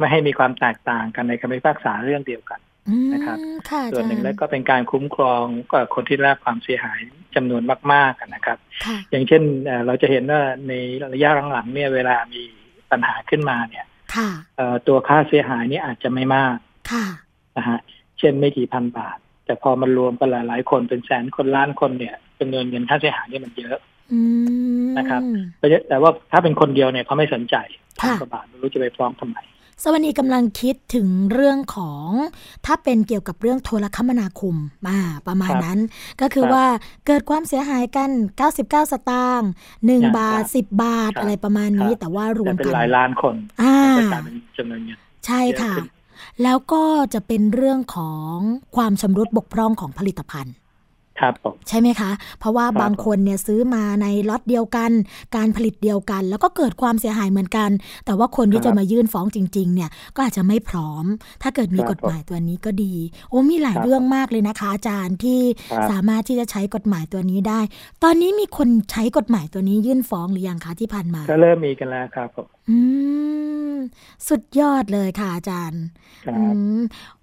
[0.00, 3.38] ไม่ไม่ให้มีความแตกต่างกันในคำพิพากษาเรื่องเดียวกันอืมนะครับ
[3.70, 7.00] ค่ะอาส่วนจารหนึ่งย์แล้วก็เป็นการคุ้มครองก็คนที่ได้รับความเสียหาย
[7.34, 10.72] จำนวนมากๆนะครับค่ะอย่างเช่นเอ่อเราจะเห็นว่าใน
[11.14, 12.42] ระยะหลังๆเนี่ยเวลามี
[12.90, 16.56] ปัญหาขึ้นมาเนี่ยค่ะเอ่อตัวค่าเสียหายนี่อาจจะไม่มาก
[16.90, 17.04] ค่ะ
[17.56, 17.78] นะฮะ
[18.18, 23.78] เช่นไม่กี่พันบาท แต่พอมันรวมกันหลายๆคนเป็นแสนคนล้านคนเนี่ยจำนวนเงินค่าเสียหายเนี่ยมันเยอะ
[24.12, 24.20] อื
[24.86, 25.22] มนะครับ
[25.88, 27.56] แต่ว่าถ้าเป็นคนเดียวเนี่ยเขาไม่สนใจ
[28.00, 29.38] พันค่ะกว่าบาทไม่รู้จะไปฟ้องทำไม
[29.84, 32.08] สวัสดีกำลังคิดถึงเรื่องของ
[32.66, 34.54] ถ้าเป็นเกี่ยวกับเรื่องโทรคมนาคม
[34.88, 35.78] อ่าประมาณครับนั้น
[36.20, 36.66] ก็คือครับว่า
[37.06, 38.10] เกิดความเสียหายกัน
[38.50, 39.50] 99 สตางค์
[39.82, 45.88] 1บาทครับ10 บาทครับอะไรประมาณนี้ครับแต่ว่ารวแต่มเป็นกันหลายล้านคนอ่าก็กลายเป็นจำนวนเงินใช่ค่ะเยอะขึ้น
[46.42, 48.34] แล้วก็จะเป็นเรื่องของ
[48.76, 50.54] ความชำรุดบกพร่องของผลิตภัณฑ์
[51.20, 54.90] ครับผมใช่ไหมคะ เพราะว่าครับบางคนเนี่ยซื้อมาในล็อตเดียวกัน
[55.36, 57.70] การผลิตเดียวกัน แล้วก็เกิดความเสียหายเหมือนกัน
[58.06, 61.04] แต่ว่าคนที่จะมายื่นฟ้องจริง ๆ เนี่ยก็อาจจะไม่พร้อม
[61.42, 62.94] ถ้าเกิดมีกฎหมายตัวนี้ก็ดี
[63.28, 65.40] โอ้มีหลายเรื่องมากเลยนะคะ อาจารย์ที่
[65.90, 67.60] สามารถที่จะใช้กฎหมายตัวนี้ได้
[68.04, 72.78] ตอนนี้มีคนใช้กฎหมายตัวนี้ยื่นฟ้องหรือยังคะที่ผ่านมาก็เริ่มมีกันแล้วครับผมอื
[73.74, 73.76] ม
[74.28, 75.82] สุดยอดเลยค่ะอาจารย์
[76.26, 76.80] ครัอืบม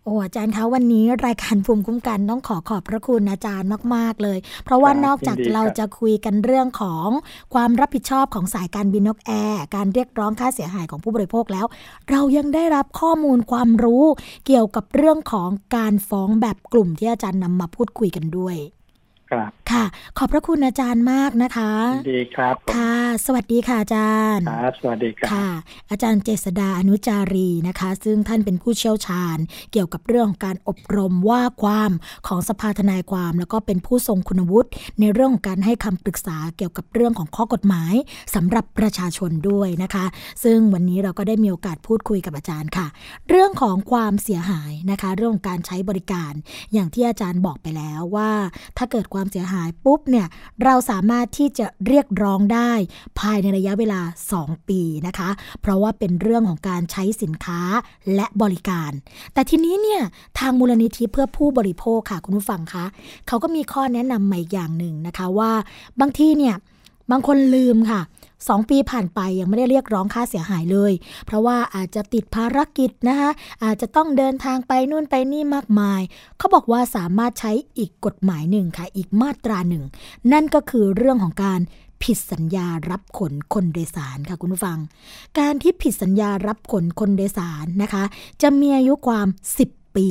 [0.07, 7.07] โอ้อาจารย์คะวันนี้รายการภูมิคุ้มกันต้องขอขอบพระคุณอาจารย์มาก ๆ เลย เพราะว่าครับนอกจากยินดีเราครับจะคุยกันเรื่องของ
[7.53, 11.65] ความรับผิดชอบของสายการบินนกแอร์การเรียกร้องค่าเสียหายของผู้บริโภคแล้ว
[12.09, 14.03] เรายังได้รับข้อมูลความรู้
[14.45, 18.57] เกี่ยวกับเรื่องของการฟ้องแบบกลุ่มที่อาจารย์นำมาพูดคุยกันด้วย
[19.31, 19.85] ครับค่ะ
[20.17, 25.47] ขอบพระคุณอาจารย์มากนะคะยินดีครับผมค่ะ สวัสดีค่ะอาจารย์ ครับ สวัสดีครับค่ะ
[25.91, 29.37] อาจารย์เจษดาอนุจารีนะคะ ซึ่งท่านเป็นผู้เชี่ยวชาญ
[29.71, 31.91] เกี่ยวกับเรื่องของการอบรมว่าความ
[32.27, 37.93] ของสภาทนายความ แล้วก็เป็นผู้ทรงคุณวุฒิในเรื่องของการให้คำปรึกษาเกี่ยวกับเรื่องของข้อกฎหมาย
[38.35, 40.05] สำหรับประชาชนด้วยนะคะ
[40.43, 42.87] ซึ่งวันนี้เราก็ได้มีโอกาสพูดคุยกับอาจารย์ค่ะ
[43.29, 46.33] เรื่องของความเสียหายนะคะ เรื่องของการใช้บริการ
[46.73, 48.31] อย่างที่อาจารย์บอกไปแล้วว่า
[48.77, 50.27] ถ้าเกิดความเสียหายปุ๊บเนี่ย
[50.63, 52.71] เราสามารถที่จะเรียกร้องได้
[53.19, 54.01] ภายในระยะเวลา
[54.35, 55.29] 2 ปีนะคะ
[55.61, 57.61] เพราะว่าเป็นเรื่องของการใช้สินค้า
[58.15, 58.91] และบริการ
[59.33, 60.01] แต่ทีนี้เนี่ย
[60.39, 62.85] ทางมูลนิธิเพื่อผู้บริโภคค่ะคุณผู้ฟังคะ
[63.27, 65.51] เขาก็มีข้อแนะนำใหม่อย่างหนึ่งนะคะว่า
[65.99, 66.55] บางทีเนี่ย
[67.11, 68.01] บางคนลืมค่ะ
[68.47, 70.93] สองปีผ่านไปยังไม่ได้เรียกร้องค่าเสียหายเลย
[71.25, 73.29] เพราะว่าอาจจะติดภารกิจนะคะ
[73.63, 76.01] อาจจะต้องเดินทางไปนู่นไปนี่มากมาย
[76.37, 79.83] เขาบอกว่าสามารถใช้อีกกฎหมายหนึ่งค่ะ อีกมาตราหนึ่ง
[80.31, 81.59] นั่นก็คือเรื่องของการ
[82.03, 84.77] ผิดสัญญารับขนคนโดยสารค่ะคุณผู้ฟัง
[85.39, 88.03] การที่ผิดสัญญารับขนคนโดยสารนะคะ
[88.41, 89.27] จะมีอายุความ
[89.61, 90.09] 10 ปี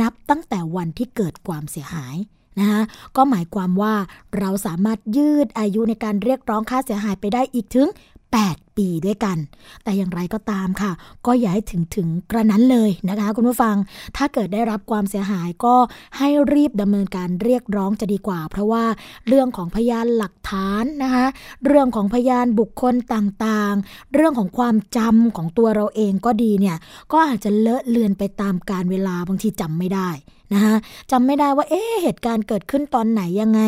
[0.00, 2.16] นับตั้งแต่วันที่เกิดความเสียหาย
[2.58, 2.82] นะคะ
[3.16, 3.94] ก็หมายความว่า
[4.38, 7.88] เราสามารถยืดอายุในการเรียกร้องค่าเสียหายไปได้อีกถึง
[8.32, 9.36] 8ปีด้วยกัน
[9.84, 10.92] แต่อย่างไรก็ตามค่ะ
[11.26, 13.76] ก็อย่าให้ถึงถึงกระนั้นเลยนะคะ คุณผู้ฟัง
[14.16, 15.74] ถ้าเกิดได้รับความเสียหายก็
[16.18, 18.84] ให้รีบดำเนินการเรียกร้องจะดีกว่า เพราะว่า
[19.28, 21.26] เรื่องของพยานหลักฐานนะคะ
[21.66, 26.76] เรื่องของพยานบุคคลต่างๆ เรื่องของความจำของตัวเราเองก็ดีเนี่ย
[27.12, 30.10] ก็อาจจะเลอะเลือนไปตามการเวลาบางทีจำไม่ได้
[30.54, 30.76] นะคะ
[31.10, 33.60] จำไม่ได้ว่าเอ๊ะเหตุการณ์เกิดขึ้นตอนไหนยังไง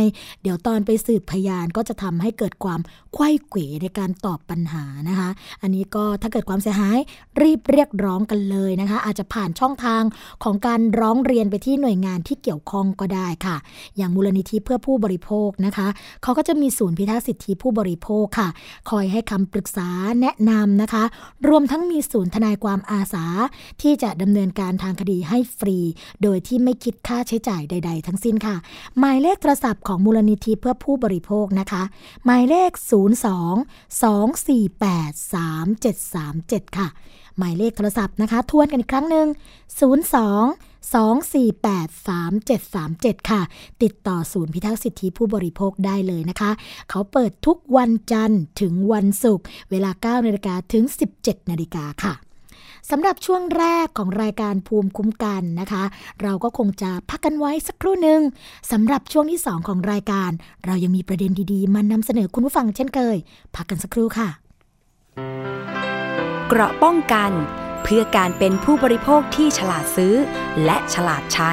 [0.42, 2.80] เดี๋ยวตอนไปสืบพยานก็จะทำให้เกิดความ
[3.14, 5.28] ไขว้เขวในการตอบปัญหานะคะ
[5.62, 6.98] อันนี้ก็ถ้าเกิดความเสียหาย
[7.42, 10.02] รีบเรียกร้องกันเลยนะคะ อาจจะผ่านช่องทาง
[10.44, 13.56] ของการร้องเรียนไปที่หน่วยงานที่เกี่ยวข้องก็ได้ค่ะ
[13.96, 15.88] อย่างมูลนิธิเพื่อผู้บริโภคนะคะ
[16.22, 18.48] เขาก็จะมีศูนย์พิทักษ์สิทธิผู้บริโภคค่ะ
[18.90, 19.88] คอยให้คำปรึกษา
[20.20, 21.04] แนะนำนะคะ
[21.48, 23.24] รวมทั้งมีศูนย์ทนายความอาสา
[23.82, 25.78] ที่จะดำเนินการทางคดีให้ฟรี
[26.22, 28.56] โดยที่ไม่คิดค่าใช้จ่ายใด ๆ ทั้งสิ้นค่ะ
[28.98, 31.82] หมายเลขโทรศัพท์ของมูลนิธิเพื่อผู้บริโภคนะคะ
[32.24, 32.82] หมายเลข 02
[34.02, 36.88] 248 3737 ค่ะ
[37.38, 39.32] หมายเลขโทรศัพท์นะคะ ทวนกันอีกครั้งหนึ่ง 02
[40.92, 43.40] 248 3737 ค่ะ
[43.82, 46.50] ติดต่อศูนย์พิทักษ์สิทธิผู้บริโภคได้เลยนะคะ
[46.90, 49.90] เขาเปิดทุกวันจันทร์ถึงวันศุกร์เวลา
[50.20, 50.84] 9นาฬิกาถึง
[51.16, 52.14] 17นาฬิกาค่ะ
[52.90, 55.82] สำหรับช่วงแรกของรายการภูมิคุ้มกันนะคะ
[56.22, 58.20] เราก็คงจะพักกันไว้สักครู่หนึ่ง
[58.72, 60.30] สำหรับช่วงที่ 2 ของรายการ
[60.66, 63.16] เรายังมีประเด็นดีๆมานำเสนอคุณผู้ฟังเช่นเคย
[63.56, 64.28] พักกันสักครู่ค่ะ
[66.48, 67.30] เกราะป้องกัน
[67.82, 70.14] เพื่อการเป็นผู้บริโภคที่ฉลาดซื้อ
[70.64, 71.52] และฉลาดใช้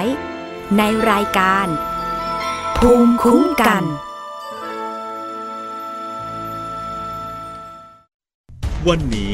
[0.78, 1.68] ในรายการ
[2.78, 3.84] ภูมิคุ้มกัน
[8.88, 9.32] วันนี้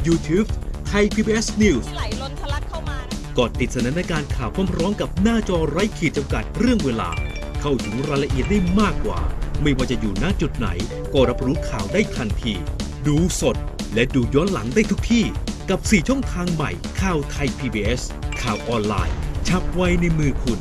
[0.06, 0.48] YouTube
[0.90, 2.98] Thai PBS News ไหลล้นทะลักเข้ามา
[3.38, 7.10] กดติดสนันในการข่าวพร้อมๆกับหน้าจอไร้ขีดจำกัดเรื่องเวลา
[7.60, 9.20] เข้าถึงรายละเอียดได้มากกว่า
[9.62, 10.68] ไม่ว่าจะอยู่ณจุดไหน
[11.12, 12.54] ก็รับรู้ข่าวได้ทันที
[13.06, 13.56] ดูสด
[13.94, 15.24] และดูย้อนหลังได้ทุกที่
[15.70, 16.70] กับ 4 ช่องทางใหม่
[17.00, 18.00] ข่าวไทย PBS
[18.42, 19.16] ข่าวออนไลน์
[19.48, 20.60] ชับไว้ในมือคุณ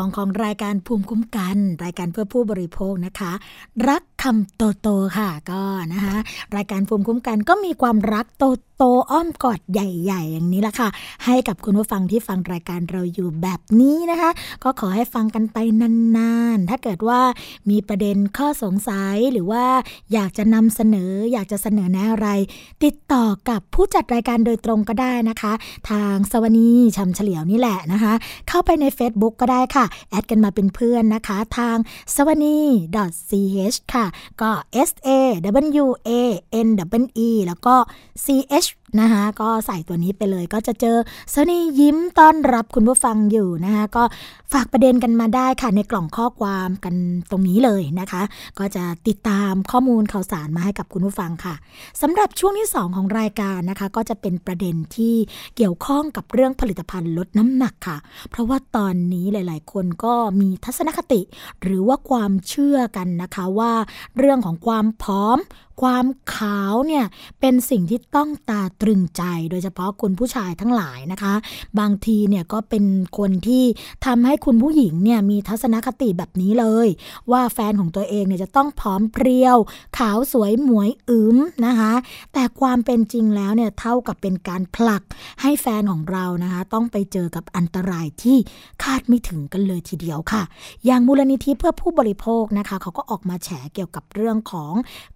[0.00, 3.32] 2 ของรายการภูมิคุ้มกัน รายการเพื่อผู้บริโภคนะคะ
[3.88, 6.16] รักคำโตโตค่ะก็นะคะ
[6.56, 8.44] รายการภูมิคุ้มกันก็มีความรักโต
[8.76, 10.88] โตอ้อมกอดใหญ่ๆ อย่างนี้ละค่ะ
[11.24, 14.30] ให้กับคุณผู้ฟังที่ฟังรายการเราอยู่แบบนี้นะคะ
[14.64, 15.58] ก็ขอให้ฟังกันไป
[16.16, 17.20] นานๆ ถ้าเกิดว่า
[17.70, 19.64] มีประเด็นข้อสงสัยหรือว่า
[20.12, 22.28] อยากจะนำเสนอ อยากจะเสนอแนะอะไร
[22.84, 25.52] ติดต่อกับผู้จัดรายการโดยตรงก็ได้นะคะ
[25.90, 28.12] ทางสวนีชำเฉลียวนี่แหละนะคะ
[28.48, 31.76] เข้าไปใน Facebook ก็ได้ค่ะแอดกันมาเป็นเพื่อนนะคะ ทาง
[32.14, 32.58] สวนี
[33.28, 34.06] .ch ค่ะ
[34.40, 34.50] ก็
[34.88, 35.10] s a
[35.86, 36.10] w a
[36.66, 36.68] n
[37.02, 37.76] w e แล้วก็
[38.24, 38.68] ch
[39.00, 40.96] นะคะก็ใส่ตัวนี้ไปเลยก็จะเจอ
[41.34, 44.02] สนียิ้มต้อนรับคุณผู้ฟังอยู่นะคะก็
[44.52, 46.94] ฝากประเด็นกันมาได้ค่ะในกล่องข้อความกัน
[47.30, 48.22] ตรงนี้เลยนะคะ
[48.58, 51.54] ก็จะติดตามข้อมูลข่าวสารมาให้กับคุณผู้ฟังค่ะ
[52.02, 55.14] สำหรับช่วงที่ 2 ของรายการนะคะ ก็จะเป็นประเด็นที่
[55.56, 57.96] เกี่ยวข้องกับเรื่องผลิตภัณฑ์ลดน้ำหนักค่ะ
[58.30, 61.20] เพราะว่าตอนนี้หลาย ๆ คนก็มีทัศนคติ
[61.62, 63.72] หรือว่าความเชื่อกันนะคะว่า
[64.18, 65.38] เรื่องของความพร้อม
[65.80, 67.04] ความขาวเนี่ย
[67.40, 71.34] เป็นสิ่งที่ต้องตาตรึงใจ โดยเฉพาะคุณผู้ชายทั้งหลายนะคะ
[71.78, 72.84] บางทีเนี่ยก็เป็น
[73.18, 73.64] คนที่
[74.06, 76.88] ทำให้คุณผู้หญิงเนี่ยมีทัศนคติแบบนี้เลย
[77.30, 79.56] ว่าแฟนของตัวเองเนี่ยจะต้องพร้อมเพรียว
[79.98, 81.92] ขาวสวยหมวยอึมนะคะ
[82.32, 85.02] แต่ความเป็นจริงแล้วเนี่ยเท่ากับเป็นการผลัก
[85.42, 88.38] ให้แฟนของเรานะคะ ต้องไปเจอกับอันตรายที่
[88.82, 90.42] คาดไม่ถึงกันเลยทีเดียวค่ะ
[90.86, 94.72] อย่างมูลนิธิเพื่อผู้บริโภคนะคะ เขาก็ออกมาแฉเกี่ยวกับเรื่องของ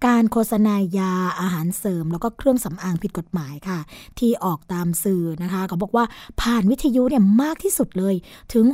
[0.06, 3.78] การโฆษณายาอาหารเสริม แล้วก็เครื่องสำอางผิดกฎหมายค่ะ
[4.18, 6.04] ที่ออกตามสื่อนะคะเขาบอกว่า
[6.40, 8.14] ผ่านวิทยุเนี่ยมากที่สุดเลย
[8.52, 8.64] ถึง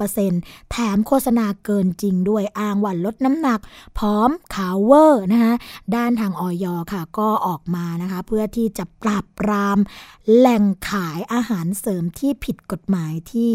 [0.00, 3.60] 62%แถมโฆษณาเกินจริงด้วยอ้างว่าลดน้ำหนัก
[3.98, 5.52] พร้อมขาวเวอร์นะคะ
[5.96, 9.78] ด้านทางอย.ค่ะ ก็ออกมานะคะเพื่อที่จะปราบปราม
[10.36, 13.50] แหล่งขายอาหารเสริมที่ผิดกฎหมายที่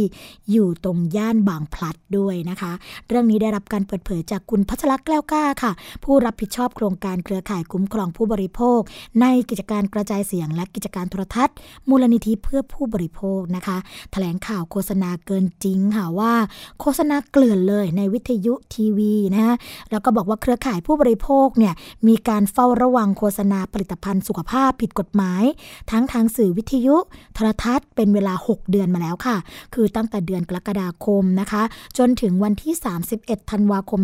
[0.52, 2.72] อยู่ตรงย่านบางพลัดด้วยนะคะ
[3.08, 5.72] เรื่องนี้ได้รับการเปิดเผยจากคุณพัชรแก้วกล้าค่ะ
[6.04, 8.80] ผู้รับผิดชอบโครงการเครือข่ายคุ้มครองผู้บริโภค
[9.22, 11.56] ในกิจการกระจายเสียงและกิจการโทรทัศน์
[11.90, 13.78] มูลนิธิเพื่อผู้บริโภคนะคะ
[14.12, 16.34] แถลงข่าวโฆษณาเกินจริงค่ะว่า
[16.80, 19.56] โฆษณาเกลื่อนเลยในวิทยุทีวีนะคะ
[19.92, 21.74] แล้วก็บอกว่าเครือข่ายผู้บริโภคเนี่ย
[22.08, 25.44] มีการเฝ้าระวังโฆษณาผลิตภัณฑ์สุขภาพผิดกฎหมาย
[25.92, 26.96] ทั้งทางสื่อวิทยุ
[27.34, 29.38] โทรทัศน์เป็นเวลา 6 เดือนมาแล้วค่ะ
[29.74, 31.64] คือตั้งแต่เดือนกรกฎาคมนะคะ
[31.98, 32.74] จนถึงวันที่
[33.14, 34.02] 31 ธันวาคม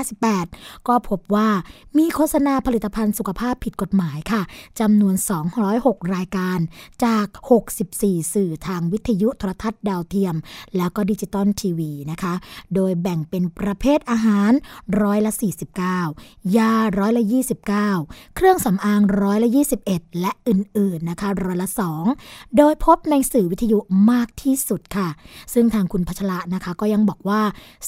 [0.00, 1.48] 2558 ก็พบว่า
[1.98, 4.42] มีโฆษณาผลิตภัณฑ์สุขภาพผิดกฎหมายค่ะ
[4.80, 5.14] จำนวน
[5.64, 6.58] 206 รายการ
[7.04, 7.26] จาก
[7.80, 10.36] 64 สื่อทางวิทยุโทรทัศน์ดาวเทียม
[10.76, 12.34] แล้วก็ดิจิตอลทีวีนะคะ
[12.74, 14.52] โดยแบ่งเป็นประเภทอาหาร
[15.02, 15.32] ร้อยละ
[15.94, 17.24] 49 ยาร้อยละ
[17.80, 19.48] 29 เครื่องสำอางร้อยละ
[19.84, 21.68] 21 และอื่นๆนะคะร้อยละ
[22.12, 23.78] 2 โดยพบในสื่อวิทยุ
[24.10, 25.08] มากที่สุดค่ะ
[25.54, 27.42] ซึ่งทางคุณพัชระนะคะก็ยังบอกว่า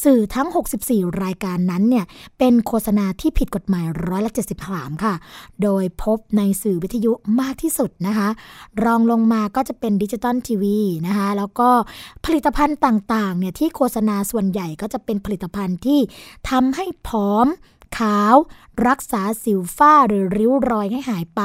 [0.05, 0.49] สื่อทั้ง
[0.83, 2.05] 64 รายการนั้นเนี่ย
[2.39, 4.33] เป็นโฆษณาที่ผิดกฎหมายร้อยละ
[4.73, 5.15] 73 ค่ะ
[5.63, 8.29] โดยพบในสื่อวิทยุมากที่สุดนะคะ
[8.85, 11.69] รองลงมาก็จะเป็นดิจิตอลทีวีนะคะ แล้วก็
[12.25, 16.01] ผลิตภัณฑ์ต่างๆเนี่ยที่โฆษณาส่วนใหญ่ก็จะเป็นผลิตภัณฑ์ที่
[16.51, 17.47] ทำให้ผอม
[17.99, 18.35] ขาว
[18.89, 21.43] รักษาสิวฝ้าหรือริ้วรอยให้หายไป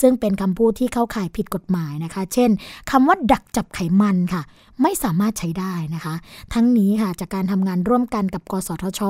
[0.00, 2.50] ซึ่งเป็นคำพูดที่เข้าข่ายผิดกฎหมายนะคะ เช่น
[2.90, 4.42] คำว่าดักจับไขมันค่ะ
[4.82, 6.14] ไม่สามารถใช้ได้นะคะ
[6.54, 9.00] ทั้งนี้ค่ะจากการทำงานร่วมกันกับ กสทช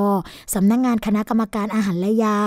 [0.54, 2.38] สำนักงงานคณะกรรมการอาหารและยา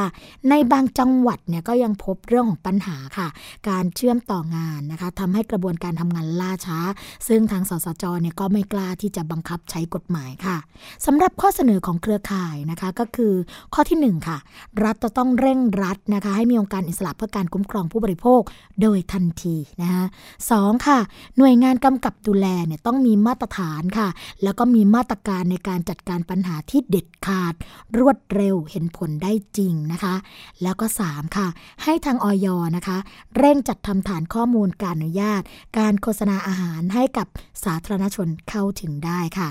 [0.49, 3.27] ในบางจังหวัดเนี่ยก็ยังพบเรื่องของปัญหาค่ะ
[3.69, 6.79] การเชื่อมต่องานนะคะทำให้กระบวนการทำงานล่าช้า
[7.27, 10.57] ซึ่งทางสสจเนี่ยก็ไม่กล้าที่จะบังคับใช้กฎหมายค่ะ
[11.05, 13.33] สำหรับข้อเสนอของเครือข่ายนะคะก็คือ
[13.73, 14.37] ข้อที่ 1 ค่ะ
[14.83, 18.41] รัฐจะต้องเร่งรัดนะคะให้มีองค์การอิสระเพื่อการคุ้มครองผู้บริโภค
[18.81, 20.03] โดยทันทีนะคะ
[20.51, 20.99] สองค่ะ
[21.37, 24.07] หน่วยงานกำกับดูแลเนี่ยต้องมีมาตรฐานค่ะ
[24.43, 27.53] แล้วก็มีมาตรการในการจัดการปัญหาที่เด็ดขาด
[27.97, 30.15] รวดเร็วเห็นผลได้จริงนะคะ
[30.63, 31.47] แล้วก็ 3 ค่ะ
[31.83, 32.97] ให้ทางออยนะคะ
[33.37, 35.41] เร่งจัดทำฐานข้อมูลการอนุญาต
[35.77, 37.27] การโฆษณาอาหารให้กับ
[37.63, 39.49] สาธารณชนเข้าถึงได้ค่ะ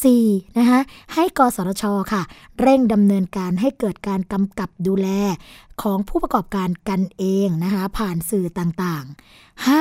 [0.00, 0.58] 4.
[0.58, 0.80] นะคะ
[1.14, 2.22] ให้กสทชค่ะ
[2.60, 5.08] เร่งดำเนินการให้เกิดการกำกับดูแล
[5.82, 9.16] ของผู้ประกอบการกันเองนะคะผ่านสื่อต่างๆ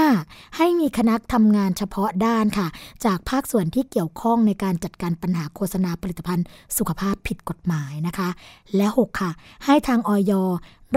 [0.10, 0.58] 5.
[0.58, 2.68] ให้มีคณะทำงานเฉพาะด้านค่ะ
[3.06, 6.46] จากภาคส่วนที่เกี่ยวข้องในการจัดการปัญหาโฆษณาผลิตภัณฑ์
[6.78, 8.30] สุขภาพผิดกฎหมายนะคะ
[8.76, 9.32] และ 6 ค่ะ
[9.66, 10.34] ให้ทางออย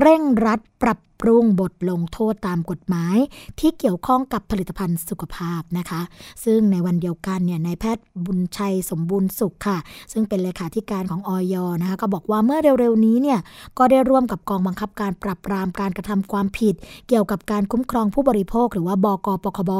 [0.01, 3.16] เร่งรัดปรับปรุงบทลงโทษตามกฎหมาย
[3.61, 6.01] ที่เกี่ยวข้องกับผลิตภัณฑ์สุขภาพนะคะ
[6.45, 9.78] ซึ่งในวันเดียวกันเนี่ยนายแพทย์บุญชัยสมบูรณ์สุขค่ะ
[10.12, 13.38] ซึ่งเป็นเลขาธิการของอย.นะคะก็บอกว่าเมื่อเร็วๆนี้เนี่ย
[13.78, 16.74] ก็ได้ร่วมกับกองบังคับับการปรับปรามการกระทำความผิด
[17.09, 19.72] เกี่ยวกับการคุ้มครองผู้บริโภค หรือว่าบกปคบ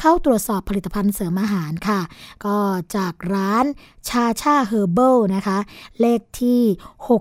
[0.00, 2.00] เข้าตรวจสอบผลิตภัณฑ์เสริมอาหารค่ะ
[2.44, 2.56] ก็
[2.96, 3.64] จากร้าน
[4.08, 5.58] ชาชาเฮอร์เบิลนะคะ
[6.00, 6.60] เลขที่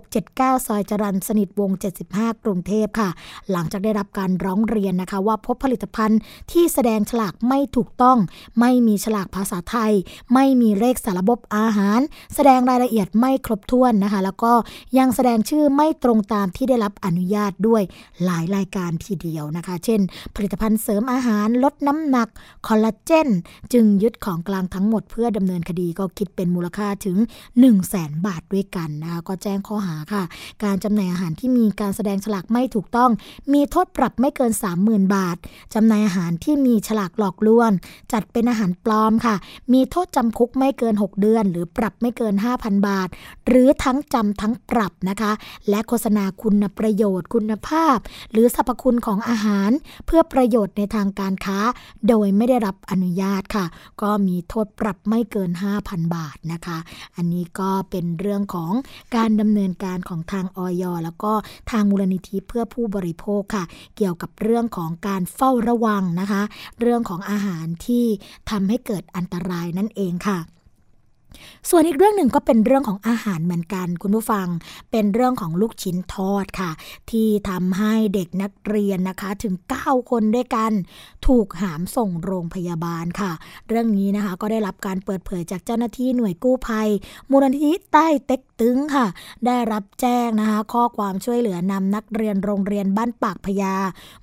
[0.01, 1.79] 679 ซอยจรัญสนิทวงศ์
[2.11, 3.09] 75 กรุงเทพค่ะ
[3.51, 6.19] หลังจากได้รับการร้องเรียนนะคะ ว่าพบผลิตภัณฑ์
[6.51, 8.17] ที่แสดงฉลากไม่ถูกต้อง
[8.59, 9.91] ไม่มีฉลากภาษาไทย
[10.33, 11.99] ไม่มีเลขสารบบอาหาร
[12.35, 14.53] แสดงรายละเอียดไม่ครบถ้วนนะคะ แล้วก็
[14.97, 17.83] ยังแสดงชื่อไม่ตรงตามที่ได้รับอนุญาตด้วย
[18.25, 20.01] หลายรายการทีเดียวนะคะ เช่น
[20.35, 22.29] ผลิตภัณฑ์เสริมอาหารลดน้ำหนัก
[22.67, 23.29] คอลลาเจน
[23.73, 30.23] จึงยึดของกลางทั้งหมดเพื่อดำเนินคดีก็คิดเป็นมูลค่าถึง 1 0 0 0 0แสนบาทด้วยกันนะคะก็แจ้งข้อหาค่ะ
[30.63, 33.11] การจำหน่ายอาหารที่มีการแสดงฉลากไม่ถูกต้อง
[33.53, 34.51] มีโทษปรับไม่เกิน
[34.83, 35.37] 30,000 บาท
[35.73, 37.71] จำหน่ายอาหารที่มีฉลากหลอกลวง
[38.13, 39.35] จัดเป็นอาหารปลอมค่ะ
[39.73, 43.09] มีโทษจำคุกไม่เกิน 6 เดือน หรือปรับไม่เกิน 5,000 บาท
[43.47, 45.31] หรือทั้งจำทั้งปรับนะคะ
[45.69, 47.97] และโฆษณาคุณประโยชน์ คุณภาพ
[48.31, 49.71] หรือสรรพคุณของอาหาร
[50.05, 51.59] เพื่อประโยชน์ในทางการค้า
[52.07, 53.65] โดยไม่ได้รับอนุญาตค่ะ
[54.01, 55.51] ก็มีโทษปรับไม่เกิน
[55.83, 56.77] 5,000 บาทนะคะ
[57.15, 58.71] อันนี้ก็เป็นเรื่องของ
[59.15, 61.33] การดำเนินการของทางออยแล้วก็
[61.71, 63.63] ทางมูลนิธิเพื่อผู้บริโภคค่ะ
[63.97, 66.41] เกี่ยวกับเรื่องของการเฝ้าระวังนะคะ
[66.79, 68.05] เรื่องของอาหารที่
[68.49, 70.39] ทำให้เกิดอันตรายนั่นเองค่ะ
[71.69, 74.47] ส่วนอีกเรื่องหนึ่งก็เป็นเรื่องของอาหารเหมือนกัน คุณผู้ฟัง
[74.91, 76.71] เป็นเรื่องของลูกชิ้นทอดค่ะ
[77.11, 79.53] ที่ทำให้เด็กนักเรียนนะคะถึง
[79.83, 80.71] 9 คนด้วยกัน
[81.27, 83.31] ถูกหามส่งโรงพยาบาลค่ะ
[83.67, 86.89] เรื่องนี้นะคะก็ได้รับการเปิดเผยจากเจ้าหน้าที่หน่วยกู้ภัย
[87.31, 89.07] มูลนิธิใต้เต็กตึงค่ะ
[89.45, 93.75] ได้รับแจ้งนะคะ ข้อความช่วยเหลือนำนักเรียนโรงเรียนบ้านปากพญา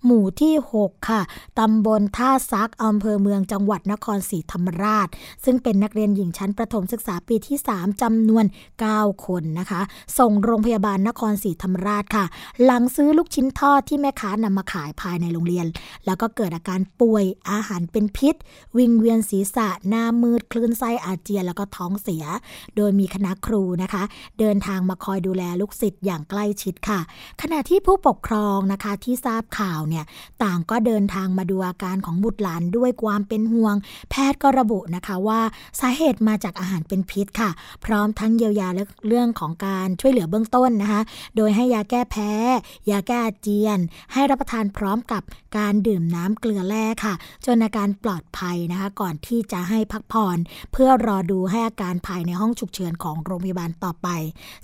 [0.04, 1.20] หมู่ที่ 6 ค่ะ
[1.58, 5.08] ตำบลท่าซักอำเภอเมืองจังหวัดนครศรีธรรมราช
[5.44, 8.44] ซึ่งเป็นนักเรียนหญิงชั้นประถมศึกษาปีที่ 3จำนวน
[8.84, 9.80] 9 คนนะคะ
[10.18, 12.24] ส่งโรงพยาบาลนครศรีธรรมราชค่ะ
[12.64, 15.66] หลังซื้อลูกชิ้นทอดที่แม่ค้านำมาขายภายในโรงเรียน
[16.06, 18.34] แล้วก็เกิดอาการป่วยอาหารเป็นพิษ
[18.78, 22.24] วิงเวียนศีรษะ หน้ามืด คลื่นไส้อาเจียน แล้วก็ท้องเสีย
[22.76, 24.02] โดยมีคณะครูนะคะ
[24.38, 27.00] เดินทางมาคอยดูแลลูกศิษย์อย่างใกล้ชิดค่ะ
[27.42, 30.04] ขณะที่ผู้ปกครองนะคะที่ทราบข่าวเนี่ย
[30.42, 33.74] ต่างก็เดินทางมาดูอาการของบุตรหลานด้วยความเป็นห่วง
[34.10, 35.40] แพทย์ก็ระบุนะคะว่า
[35.80, 37.50] สาเหตุมาจากอาหารเป็นพิษค่ะ
[37.84, 41.02] พร้อมทั้งเยียวยาและเรื่องของการช่วยเหลือเบื้องต้นนะคะ
[41.36, 42.32] โดยให้ยาแก้แพ้
[42.90, 43.78] ยาแก้อาเจียน
[44.12, 45.22] ให้รับประทานพร้อมกับ
[45.56, 47.14] การดื่มน้ำเกลือแร่ค่ะ
[47.46, 50.38] จนอาการปลอดภัยนะคะ ก่อนที่จะให้พักผ่อน
[50.72, 54.08] เพื่อรอดูให้อาการภายในห้องฉุกเฉินของโรงพยาบาลต่อไป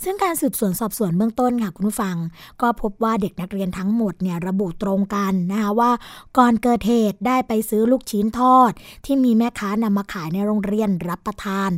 [0.04, 2.16] ซึ่งการสืบสวนสอบสวนเบื้องต้นค่ะคุณผู้ฟัง
[2.62, 5.90] ก็พบว่าเด็กนักเรียนทั้งหมดเนี่ยระบุตรงกันนะคะว่า
[6.38, 8.72] ก่อนเกิดเหตุได้ไปซื้อลูกชิ้นทอด
[9.04, 11.70] ที่มีแม่ค้านำมาขายในโรงเรียนรับประทาน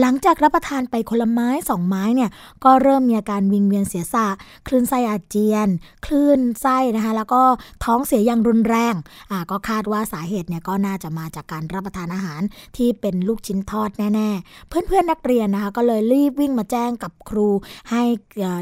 [0.00, 2.30] หลังจากรับประทานไปคนละไม้สองไม้เนี่ย
[2.64, 4.26] ก็เริ่มมีอาการวิงเวียนเสียสะ
[4.66, 5.68] คลื่นไส้อาเจียน
[6.06, 7.42] คลื่นไส้นะคะ แล้วก็
[7.84, 8.94] ท้องเสียอย่างรุนแรง
[9.30, 12.40] อ่าก็คาดว่าสาเหตุเนี่ยก็น่าจะมาจากการรับประทานอาหาร
[12.76, 17.48] ที่เป็นลูกชิ้นทอดแน่ๆ เพื่อนๆนักเรียนนะคะก็เลยรีบวิ่งมาแจ้งกับครู
[17.90, 18.02] ให้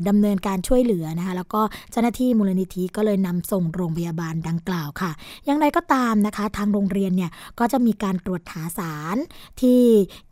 [0.08, 1.60] ดำเนินการช่วยเหลือนะคะแล้วก็
[1.90, 5.10] เจ้าหน้าที่มูลนิธิก็เลยนำส่งโรงพยาบาลดังกล่าวค่ะ
[5.46, 9.16] อย่างไรก็ตามนะคะ ทางโรงเรียนเนี่ยก็จะมีการตรวจหาสาร
[9.60, 9.80] ที่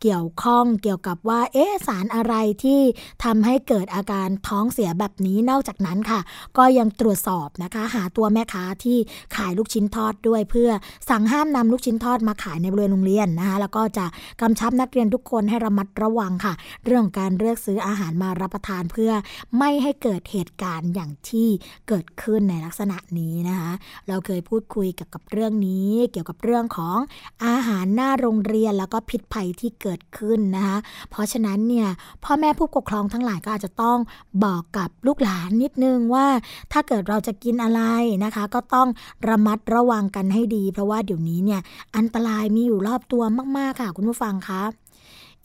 [0.01, 2.33] เกี่ยวข้องเกี่ยวกับว่าเอ๊สารอะไร
[2.63, 2.81] ที่
[3.23, 6.19] ทำให้เกิดอาการท้องเสียแบบนี้นอกจากนั้นค่ะ
[6.57, 8.97] ก็ยังตรวจสอบนะคะ หาตัวแม่ค้าที่
[9.35, 10.69] ขายลูกชิ้นทอดด้วยเพื่อ
[11.09, 14.05] สั่งห้ามนำลูกชิ้นทอดมาขายในบริเวณโรงเรียนนะคะแล้วก็จะ
[14.41, 16.53] กำชับนักเรียนทุกคนให้ระมัดระวังค่ะ
[16.85, 19.11] เรื่องของการเลือกซื้ออาหารมารับประทานเพื่อ
[19.57, 21.47] ไม่ให้เกิดเหตุการณ์อย่างที่
[21.87, 23.71] เกิดขึ้นในลักษณะนี้นะคะ
[24.07, 26.97] เราเคยพูดคุยเกี่ยวกับเรื่องนี้ เกี่ยวกับเรื่องของ
[27.45, 30.77] อาหารหน้าโรงเรียนแล้วก็พิษภัยที่เกิดขึ้นนะคะ
[31.09, 31.87] เพราะฉะนั้นเนี่ย
[32.23, 33.97] พ่อแม่ผู้ปกครองทั้งหลายก็อาจจะต้อง
[34.43, 36.27] บอกกับลูกหลานนิดนึงว่า
[36.71, 37.81] ถ้าเกิดเราจะกินอะไร
[38.23, 38.87] นะคะ ก็ต้อง
[39.29, 41.61] ระมัดระวังกันให้ดี เพราะว่าเดี๋ยวนี้เนี่ย
[41.95, 43.23] อันตรายมีอยู่รอบตัว
[43.57, 44.61] มาก ๆ ค่ะ คุณผู้ฟังคะ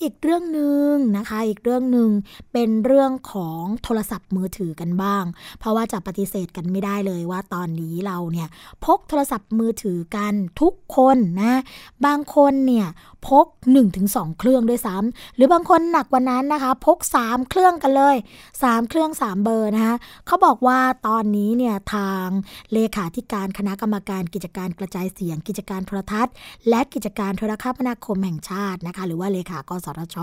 [0.03, 2.11] อีกเรื่องหนึ่งนะคะอีกเรื่องหนึ่ง
[2.53, 5.25] เป็นเรื่องของโทรศัพท์มือถือกันบ้าง
[5.59, 8.49] เพราะว่าจะปฏิเสธกันไม่ได้เลยว่าตอนนี้เราเนี่ย
[8.85, 11.61] พกโทรศัพท์มือถือกันทุกคนนะ
[12.07, 12.87] บางคนเนี่ย
[13.29, 13.47] พก
[13.93, 18.17] 1-2 เครื่องด้วยซ้ำหรือบางคนหนักกว่านั้นนะคะพก 3 เครื่องกันเลย
[18.53, 22.27] 3 เครื่อง 3 เบอร์นะคะเขาบอกว่าตอนนี้เนี่ยทาง
[22.73, 26.35] เลขาธิการคณะกรรมการกิจการกระจายเสียง กิจการโทรทัศน์
[26.69, 30.17] และกิจการโทรคมนาคมแห่งชาตินะคะหรือว่าเลขากสทช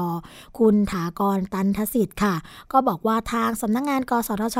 [0.60, 2.36] คุณถากรตันทสิทธิ์ค่ะ
[2.72, 4.60] ก็บอกว่าทางสำนักงงาน กสทช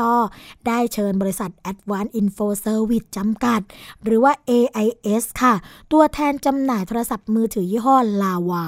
[0.66, 3.60] ได้เชิญบริษัท Advanced Info Service จำกัด
[4.04, 5.54] หรือว่า AIS ค่ะ
[5.92, 8.64] ตัวแทนจำหน่ายโทรศัพท์มือถือยี่ห้อลาวา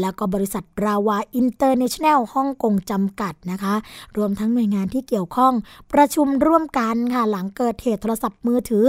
[0.00, 3.74] แล้วก็บริษัทลาวาอินเตอร์เนชั่นแนลฮ่องกงจำกัดนะคะ
[4.16, 5.52] รวมทั้งหน่วยงานที่เกี่ยวข้อง
[5.92, 8.84] ประชุมร่วมกันค่ะ หลังเกิดเหตุโทรศัพท์มือถือ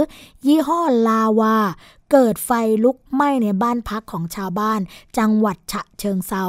[0.46, 1.56] ยี่ห้อลาวา
[2.12, 2.50] เกิดไฟ
[2.84, 4.80] ลุกไหม้ในบ้านพักของชาวบ้าน
[5.18, 6.44] จังหวัดฉะเชิงเทรา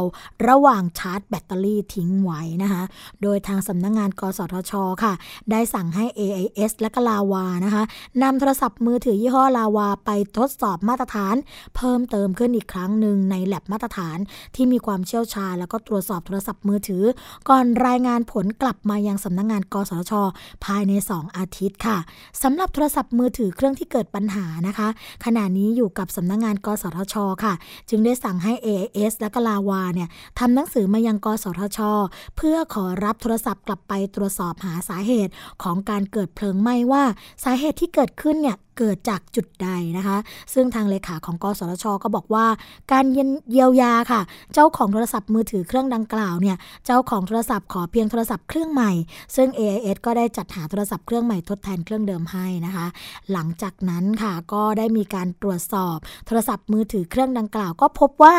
[0.47, 2.83] ระหว่างชาร์จแบตเตอรี่ทิ้งไว้นะคะ
[3.21, 5.13] โดยทางสำนักงงาน กสทช ค่ะ
[5.51, 7.83] ได้สั่งให้ AIS และก็ลาวานะคะ
[8.21, 11.35] นำโทรศัพท์มือถือยี่ห้อลาวาไปทดสอบมาตรฐาน
[11.75, 14.17] เพิ่มเติมขึ้นอีกครั้งหนึ่งในแลบมาตรฐาน
[14.55, 17.03] ที่มีความเชี่ยวชาญ แล้วก็ตรวจสอบโทรศัพท์มือถือ
[17.49, 20.13] ก่อนรายงานผลกลับมายังสำนักงงาน กสทช
[20.65, 21.97] ภายใน 2 อาทิตย์ค่ะ
[22.43, 24.89] สำหรับโทรศัพท์มือถือเครื่องที่เกิดปัญหานะคะ
[25.25, 27.53] ขณะนี้อยู่กับสำนักงงาน กสทช ค่ะ
[27.89, 31.79] จึงได้สั่งให้ AIS และกลาวาเนี่ยทำหนังสือมายัง กสทช
[32.37, 35.31] เพื่อขอรับโทรศัพท์กลับไปตรวจสอบหาสาเหตุ
[35.63, 37.03] ของการเกิดเพลิงไหม้ว่า
[37.43, 40.17] สาเหตุที่เกิดขึ้นเนี่ยเกิดจากจุดใดนะคะ
[40.53, 42.45] ซึ่งทางเลขาของกสทช ก็บอกว่า
[42.91, 43.05] การ
[43.51, 44.21] เยียวยาค่ะ
[44.53, 48.91] เจ้าของโทรศัพท์มือถือเครื่องดังกล่าวเนี่ย เจ้าของโทรศัพท์ขอเพียงโทรศัพท์เครื่องใหม่
[49.35, 52.85] ซึ่ง AIS ก็ได้จัดหาโทรศัพท์เครื่องใหม่ทดแทนเครื่องเดิมให้นะคะ
[53.31, 55.97] หลังจากนั้นค่ะก็ได้มีการตรวจสอบ
[56.27, 58.35] โทรศัพท์มือถือเครื่องดังกล่าว ก็พบว่า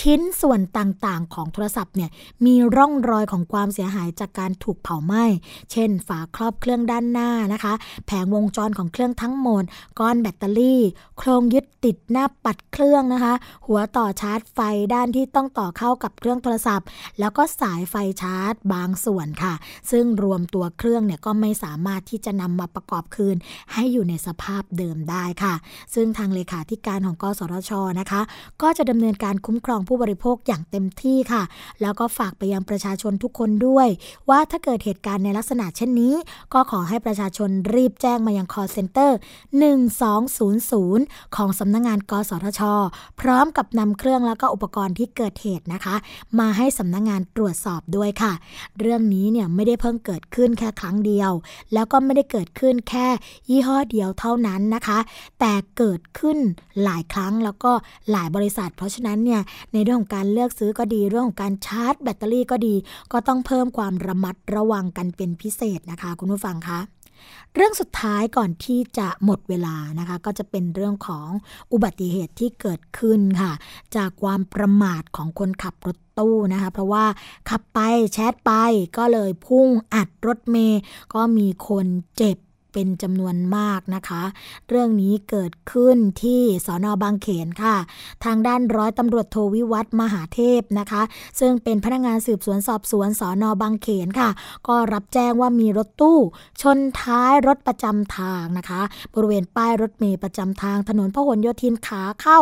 [0.00, 2.10] ชิ้นส่วนต่างๆ ของโทรศัพท์เนี่ย
[2.46, 5.24] มีร่องรอยของความเสียหายจากการถูกเผาไหม้
[5.72, 7.74] เช่น ฝาครอบเครื่องด้านหน้านะคะ
[8.06, 9.64] แผงวงจรของเครื่องทั้งหมด
[10.00, 10.80] ก้อนแบตเตอรี่
[11.18, 13.34] โครงยึดติดหน้าปัดเครื่องนะคะ
[13.66, 14.58] หัวต่อชาร์จไฟ
[14.94, 16.86] ด้านที่ต้องต่อเข้ากับเครื่องโทรศัพท์
[17.20, 19.54] แล้วก็สายไฟชาร์จบางส่วนค่ะ
[19.90, 23.36] ซึ่งรวมตัวเครื่องเนี่ยก็ไม่สามารถที่จะนำมาประกอบคืน
[23.72, 25.54] ให้อยู่ในสภาพเดิมได้ค่ะ
[25.94, 28.20] ซึ่งทางเลขาธิการของกสทชนะคะ
[28.62, 31.42] ก็จะดำเนินการคุ้มครองผู้บริโภคอย่างเต็มที่ค่ะ
[31.82, 33.88] แล้วก็ฝากไปยังประชาชนทุกคนด้วย
[34.28, 36.14] ว่าถ้าเกิดเหตุการณ์ในลักษณะเช่นนี้
[36.54, 39.10] ก็ขอให้ประชาชนรีบแจ้งมายัง call center
[40.02, 42.60] 1200 ของสำนักงงาน กสทช
[43.20, 45.94] พร้อมกับนำเครื่องแล้วก็อุปกรณ์ที่เกิดเหตุนะคะ
[46.38, 48.32] มาให้สำนักงงานตรวจสอบด้วยค่ะ
[48.78, 51.30] เรื่องนี้เนี่ยไม่ได้เพิ่งเกิดขึ้นแค่ครั้งเดียว
[51.74, 53.06] แล้วก็ไม่ได้เกิดขึ้นแค่
[53.50, 54.98] ยี่ห้อเดียวเท่านั้นนะคะ
[55.40, 56.38] แต่เกิดขึ้น
[56.84, 57.72] หลายครั้งแล้วก็
[58.10, 59.40] หลายบริษัท เพราะฉะนั้นเนี่ย
[59.74, 62.74] ในเรื่องของการเลือกซื้อก็ดีเรื่องของการชาร์จ แบตเตอรี่ก็ดี
[63.12, 66.80] ก็ต้องเพิ่มความระมัดระวังกันเป็นพิเศษนะคะ คุณผู้ฟังคะ
[67.54, 71.28] เรื่องสุดท้ายก่อนที่จะหมดเวลานะคะ ก็จะเป็นเรื่องของ
[71.72, 73.52] อุบัติเหตุที่เกิดขึ้นค่ะ
[73.96, 77.04] จากความประมาทของคนขับรถตู้นะคะ เพราะว่า
[77.50, 77.78] ขับไป
[78.12, 78.52] แชทไป
[78.98, 80.80] ก็เลยพุ่งอัดรถเมย์
[81.14, 82.38] ก็มีคนเจ็บ
[82.74, 84.22] เป็นจำนวนมากนะคะ
[84.68, 87.76] เรื่องนี้เกิดขึ้นที่สอนอบางเขนค่ะ
[88.24, 91.02] ทางด้านร้อยตำรวจโทวิวัฒมหาเทพนะคะ
[91.40, 94.30] ซึ่งเป็นพนักงานสืบสวนสอบสวนสอนอบางเขนค่ะ
[94.68, 96.18] ก็รับแจ้งว่ามีรถตู้
[96.62, 98.82] ชนท้ายรถประจำทางนะคะ
[99.14, 102.40] บริเวณป้ายรถเมย์ประจำทางถนนพหลโยธินขาเข้า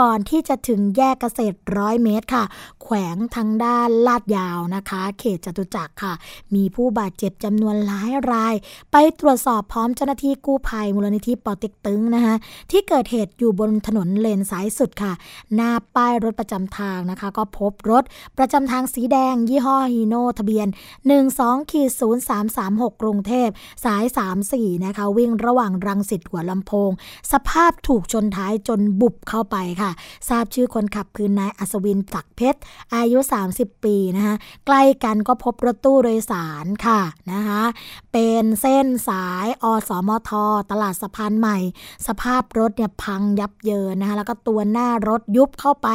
[0.00, 2.44] ก่อนที่จะถึงแยกเกษตรร้อยเมตรค่ะ
[2.82, 6.12] แขวงทางด้านลาดยาวนะคะ เขตจตุจักรค่ะ
[6.54, 8.54] มีผู้บาดเจ็บจำนวนหลายราย
[8.92, 12.34] ไปตรวจสอบพร้อมเจ้าหน้าที่กู้ภัยมูลนิธิปอเต็กตึงนะคะ
[12.70, 15.12] ที่เกิดเหตุอยู่บนถนนเลนซ้ายสุดค่ะ
[15.54, 18.04] หน้าป้ายรถประจำทางนะคะ ก็พบรถ
[18.38, 20.68] ประจำทางสีแดง ยี่ห้อฮีโนทะเบียน
[21.18, 21.90] 12ขีด
[22.46, 23.48] 0336 กรุงเทพ
[23.84, 24.04] สาย
[24.44, 26.90] 34 นะคะ วิ่งระหว่างรังสิตหัวลำโพง
[27.32, 29.90] สภาพถูกชนท้ายจนบุบเข้าไปค่ะ
[30.28, 32.60] ทราบชื่อคนขับคือนายอัศวินตักเพชร
[32.94, 33.18] อายุ
[33.52, 34.34] 30 ปีนะคะ
[34.66, 37.00] ใกล้กันก็พบรถตู้โดยสารค่ะ
[37.32, 37.62] นะคะ
[38.12, 40.30] เป็นเส้นสายอสมท
[40.70, 41.58] ตลาดสะพานใหม่
[42.06, 45.88] สภาพรถเนี่ยพังยับเยินนะคะแล้วก็ตัวหน้ารถยุบเข้าไป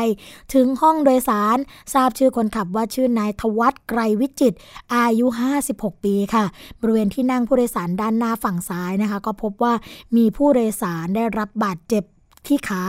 [0.54, 1.58] ถึงห้องโดยสาร
[1.94, 4.54] ทราบชื่อคนขับว่าชื่อนายทวัตไกรวิจิต
[4.96, 5.26] อายุ
[5.66, 6.46] 56 ปีค่ะ
[6.82, 9.74] บริเวณที่นั่งผู้โดยสารด้านหน้าฝั่งซ้ายนะคะ ก็พบว่า
[10.18, 12.04] มีผู้โดยสารได้รับบาดเจ็บ
[12.48, 12.84] ที่ขา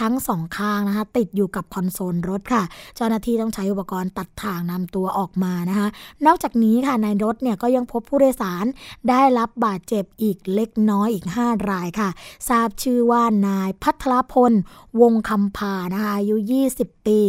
[0.00, 2.62] ทั้งสองข้างนะคะ ติดอยู่กับคอนโซลรถค่ะ
[2.96, 5.88] เจ้าหน้าที่ต้องใช้อุปกรณ์ตัดทางนำตัวออกมานะคะ
[6.26, 8.64] นอกจากนี้ค่ะในรถเนี่ยก็ยังพบผู้โดยสาร
[9.08, 12.08] ได้รับบาดเจ็บอีกเล็กน้อยอีก 5 รายค่ะ
[12.48, 14.52] ทราบชื่อว่านายพัทรพล
[15.00, 16.36] วงคำพานะคะอายุ
[16.72, 17.20] 20 ปี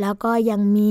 [0.00, 0.90] แล้วก็ยังมี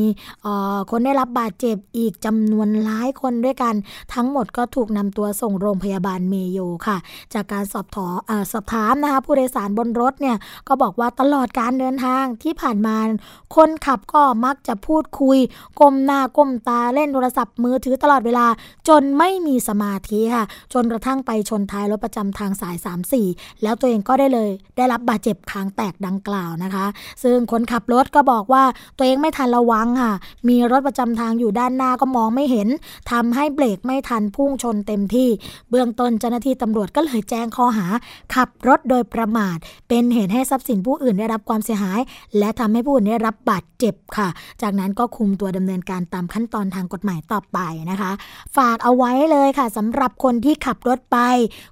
[0.92, 3.76] คนได้รับบาดเจ็บอีกจำนวนหลายคนด้วยกัน
[4.14, 6.98] ทั้งหมดก็ถูกนำตัวส่งโรงพยาบาลเมโยค่ะ
[7.34, 10.27] จากการสอบถออสอบถามนะคะผู้โดยสารบนรถเนี่ย
[10.68, 12.98] ก็บอกว่าตลอดการเดินทางที่ผ่านมา
[13.56, 15.38] คนขับก็มักจะพูดคุย
[15.80, 18.48] ก้มหน้าก้มตาเล่นโทรศัพท์มือถือตลอดเวลา
[18.88, 22.76] จนไม่มีสมาธิค่ะ จนกระทั่งไปชนท้ายรถประจำทางสาย
[23.20, 26.86] 34 แล้วตัวเองก็ได้เลย ได้รับบาดเจ็บคางแตกดังกล่าวนะคะ
[27.24, 28.64] ซึ่งคนขับรถก็บอกว่า
[28.98, 30.14] ตัวเองไม่ทันระวังค่ะ
[30.50, 32.68] มีรถประจำทางอยู่ด้านหน้าก็มองไม่เห็น
[33.12, 35.30] ทำให้เบรกไม่ทันพุ่งชนเต็มที่
[35.70, 37.88] เบื้องต้นเจ้าหน้าที่ตำรวจก็เลยแจ้งข้อหา
[38.36, 39.58] ขับรถโดยประมาท
[39.90, 42.00] เป็นเหตุให้ทรัพย์สินผู้อื่นได้รับความเสียหาย
[42.38, 44.28] และทำให้ผู้อื่นได้รับบาดเจ็บค่ะ
[44.62, 47.60] จากนั้นก็คุมตัวดำเนินการตามขั้นตอนทางกฎหมายต่อไป
[47.92, 48.12] นะคะ
[48.58, 51.18] ฝากเอาไว้เลยค่ะสำหรับคนที่ขับรถไป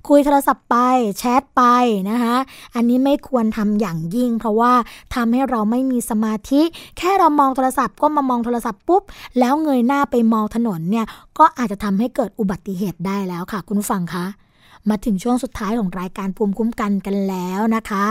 [0.08, 0.78] คุยโทรศัพท์ไป
[1.20, 1.64] แชทไป
[2.10, 2.36] นะคะ
[2.76, 4.74] อันนี้ไม่ควรทำอย่างยิ่ง เพราะว่า
[5.16, 6.62] ทำให้เราไม่มีสมาธิ
[6.98, 9.04] แค่เรามองโทรศัพท์ก็มามองโทรศัพท์ปุ๊บ
[9.40, 11.06] แล้วเงยหน้าไปมองถนนเนี่ย
[11.40, 14.26] ก็อาจจะทำให้เกิดอุบัติเหตุได้แล้วค่ะ คุณฟังคะ
[14.90, 18.06] มาถึงช่วงสุดท้ายของรายการภูมิคุ้มกันกันแล้วนะคะ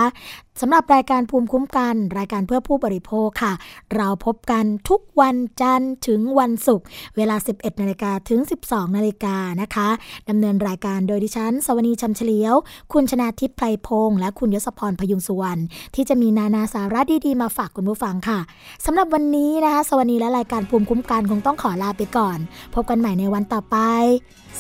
[0.60, 3.52] สำหรับรายการภูมิคุ้มกัน รายการเพื่อผู้บริโภคค่ะ
[3.96, 9.88] เราพบกันทุกวันจันทร์ถึงวันศุกร์เวลา 11นาฬิกาถึง 12นาฬิกานะคะ
[10.28, 12.54] ดำเนินรายการโดยดิฉัน สวนีชัมเฉลียว
[12.92, 15.60] คุณชนาทิพย์ไพรพงษ์และคุณยศพรพยุงสุวรรณ
[15.94, 18.38] ที่จะมีนานาสาระดีๆ มาฝากคุณผู้ฟังค่ะ
[18.86, 22.38] สำหรับวันนี้นะคะ สวนีและรายการภูมิคุ้มกันคงต้องขอลาไปก่อน
[22.74, 23.76] พบกันใหม่ในวันต่อไป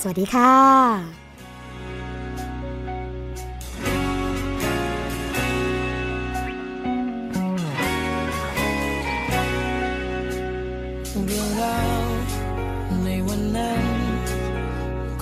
[0.00, 1.23] สวัสดีค่ะ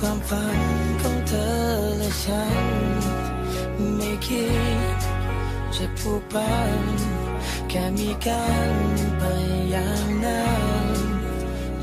[0.04, 0.60] ความฝัน
[1.02, 1.52] ของเธอ
[1.98, 2.66] และฉัน
[3.96, 4.46] ไม่คิ
[4.94, 4.98] ด
[5.76, 6.80] จะผูกพัน
[7.68, 8.74] แค่มีกัน
[9.18, 9.22] ไป
[9.70, 10.50] อย่างนั้
[10.86, 10.88] น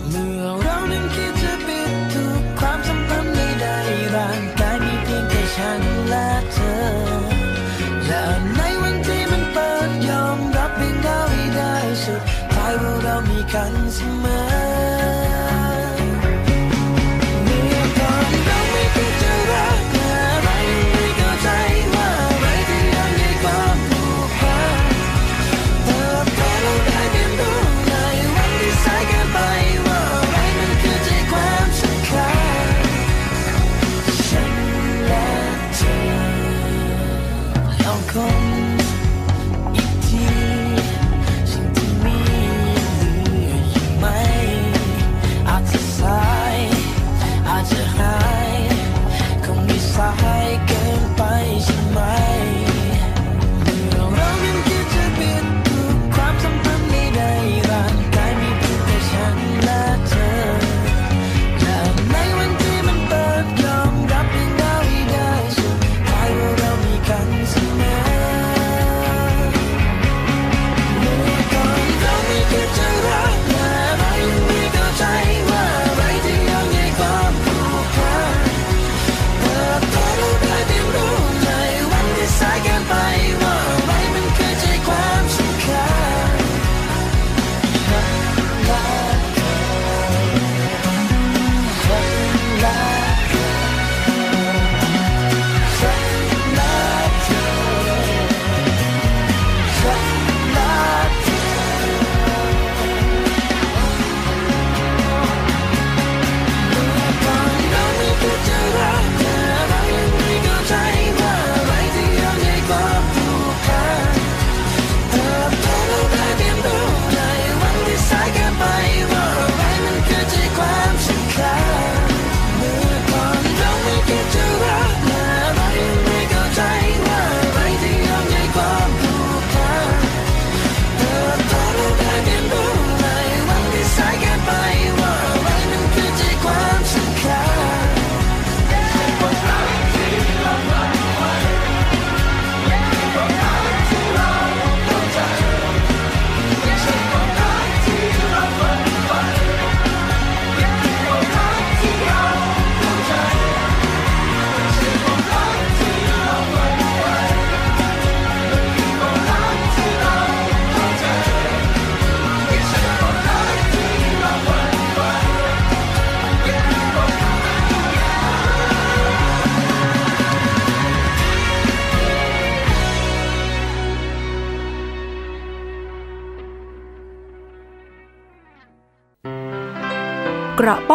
[0.10, 6.80] เมื่อเรานั้นคิดจะปิดทุกความสัมพันธ์ใดๆร่างกายมีเพียงแค่ฉันและเธอ
[8.08, 8.24] และ
[8.56, 12.22] ในวันที่มันเปิดยอมรับเพียงดาวให้ได้สุด
[12.54, 14.49] ท้ายว่าเรามีกันเสมอ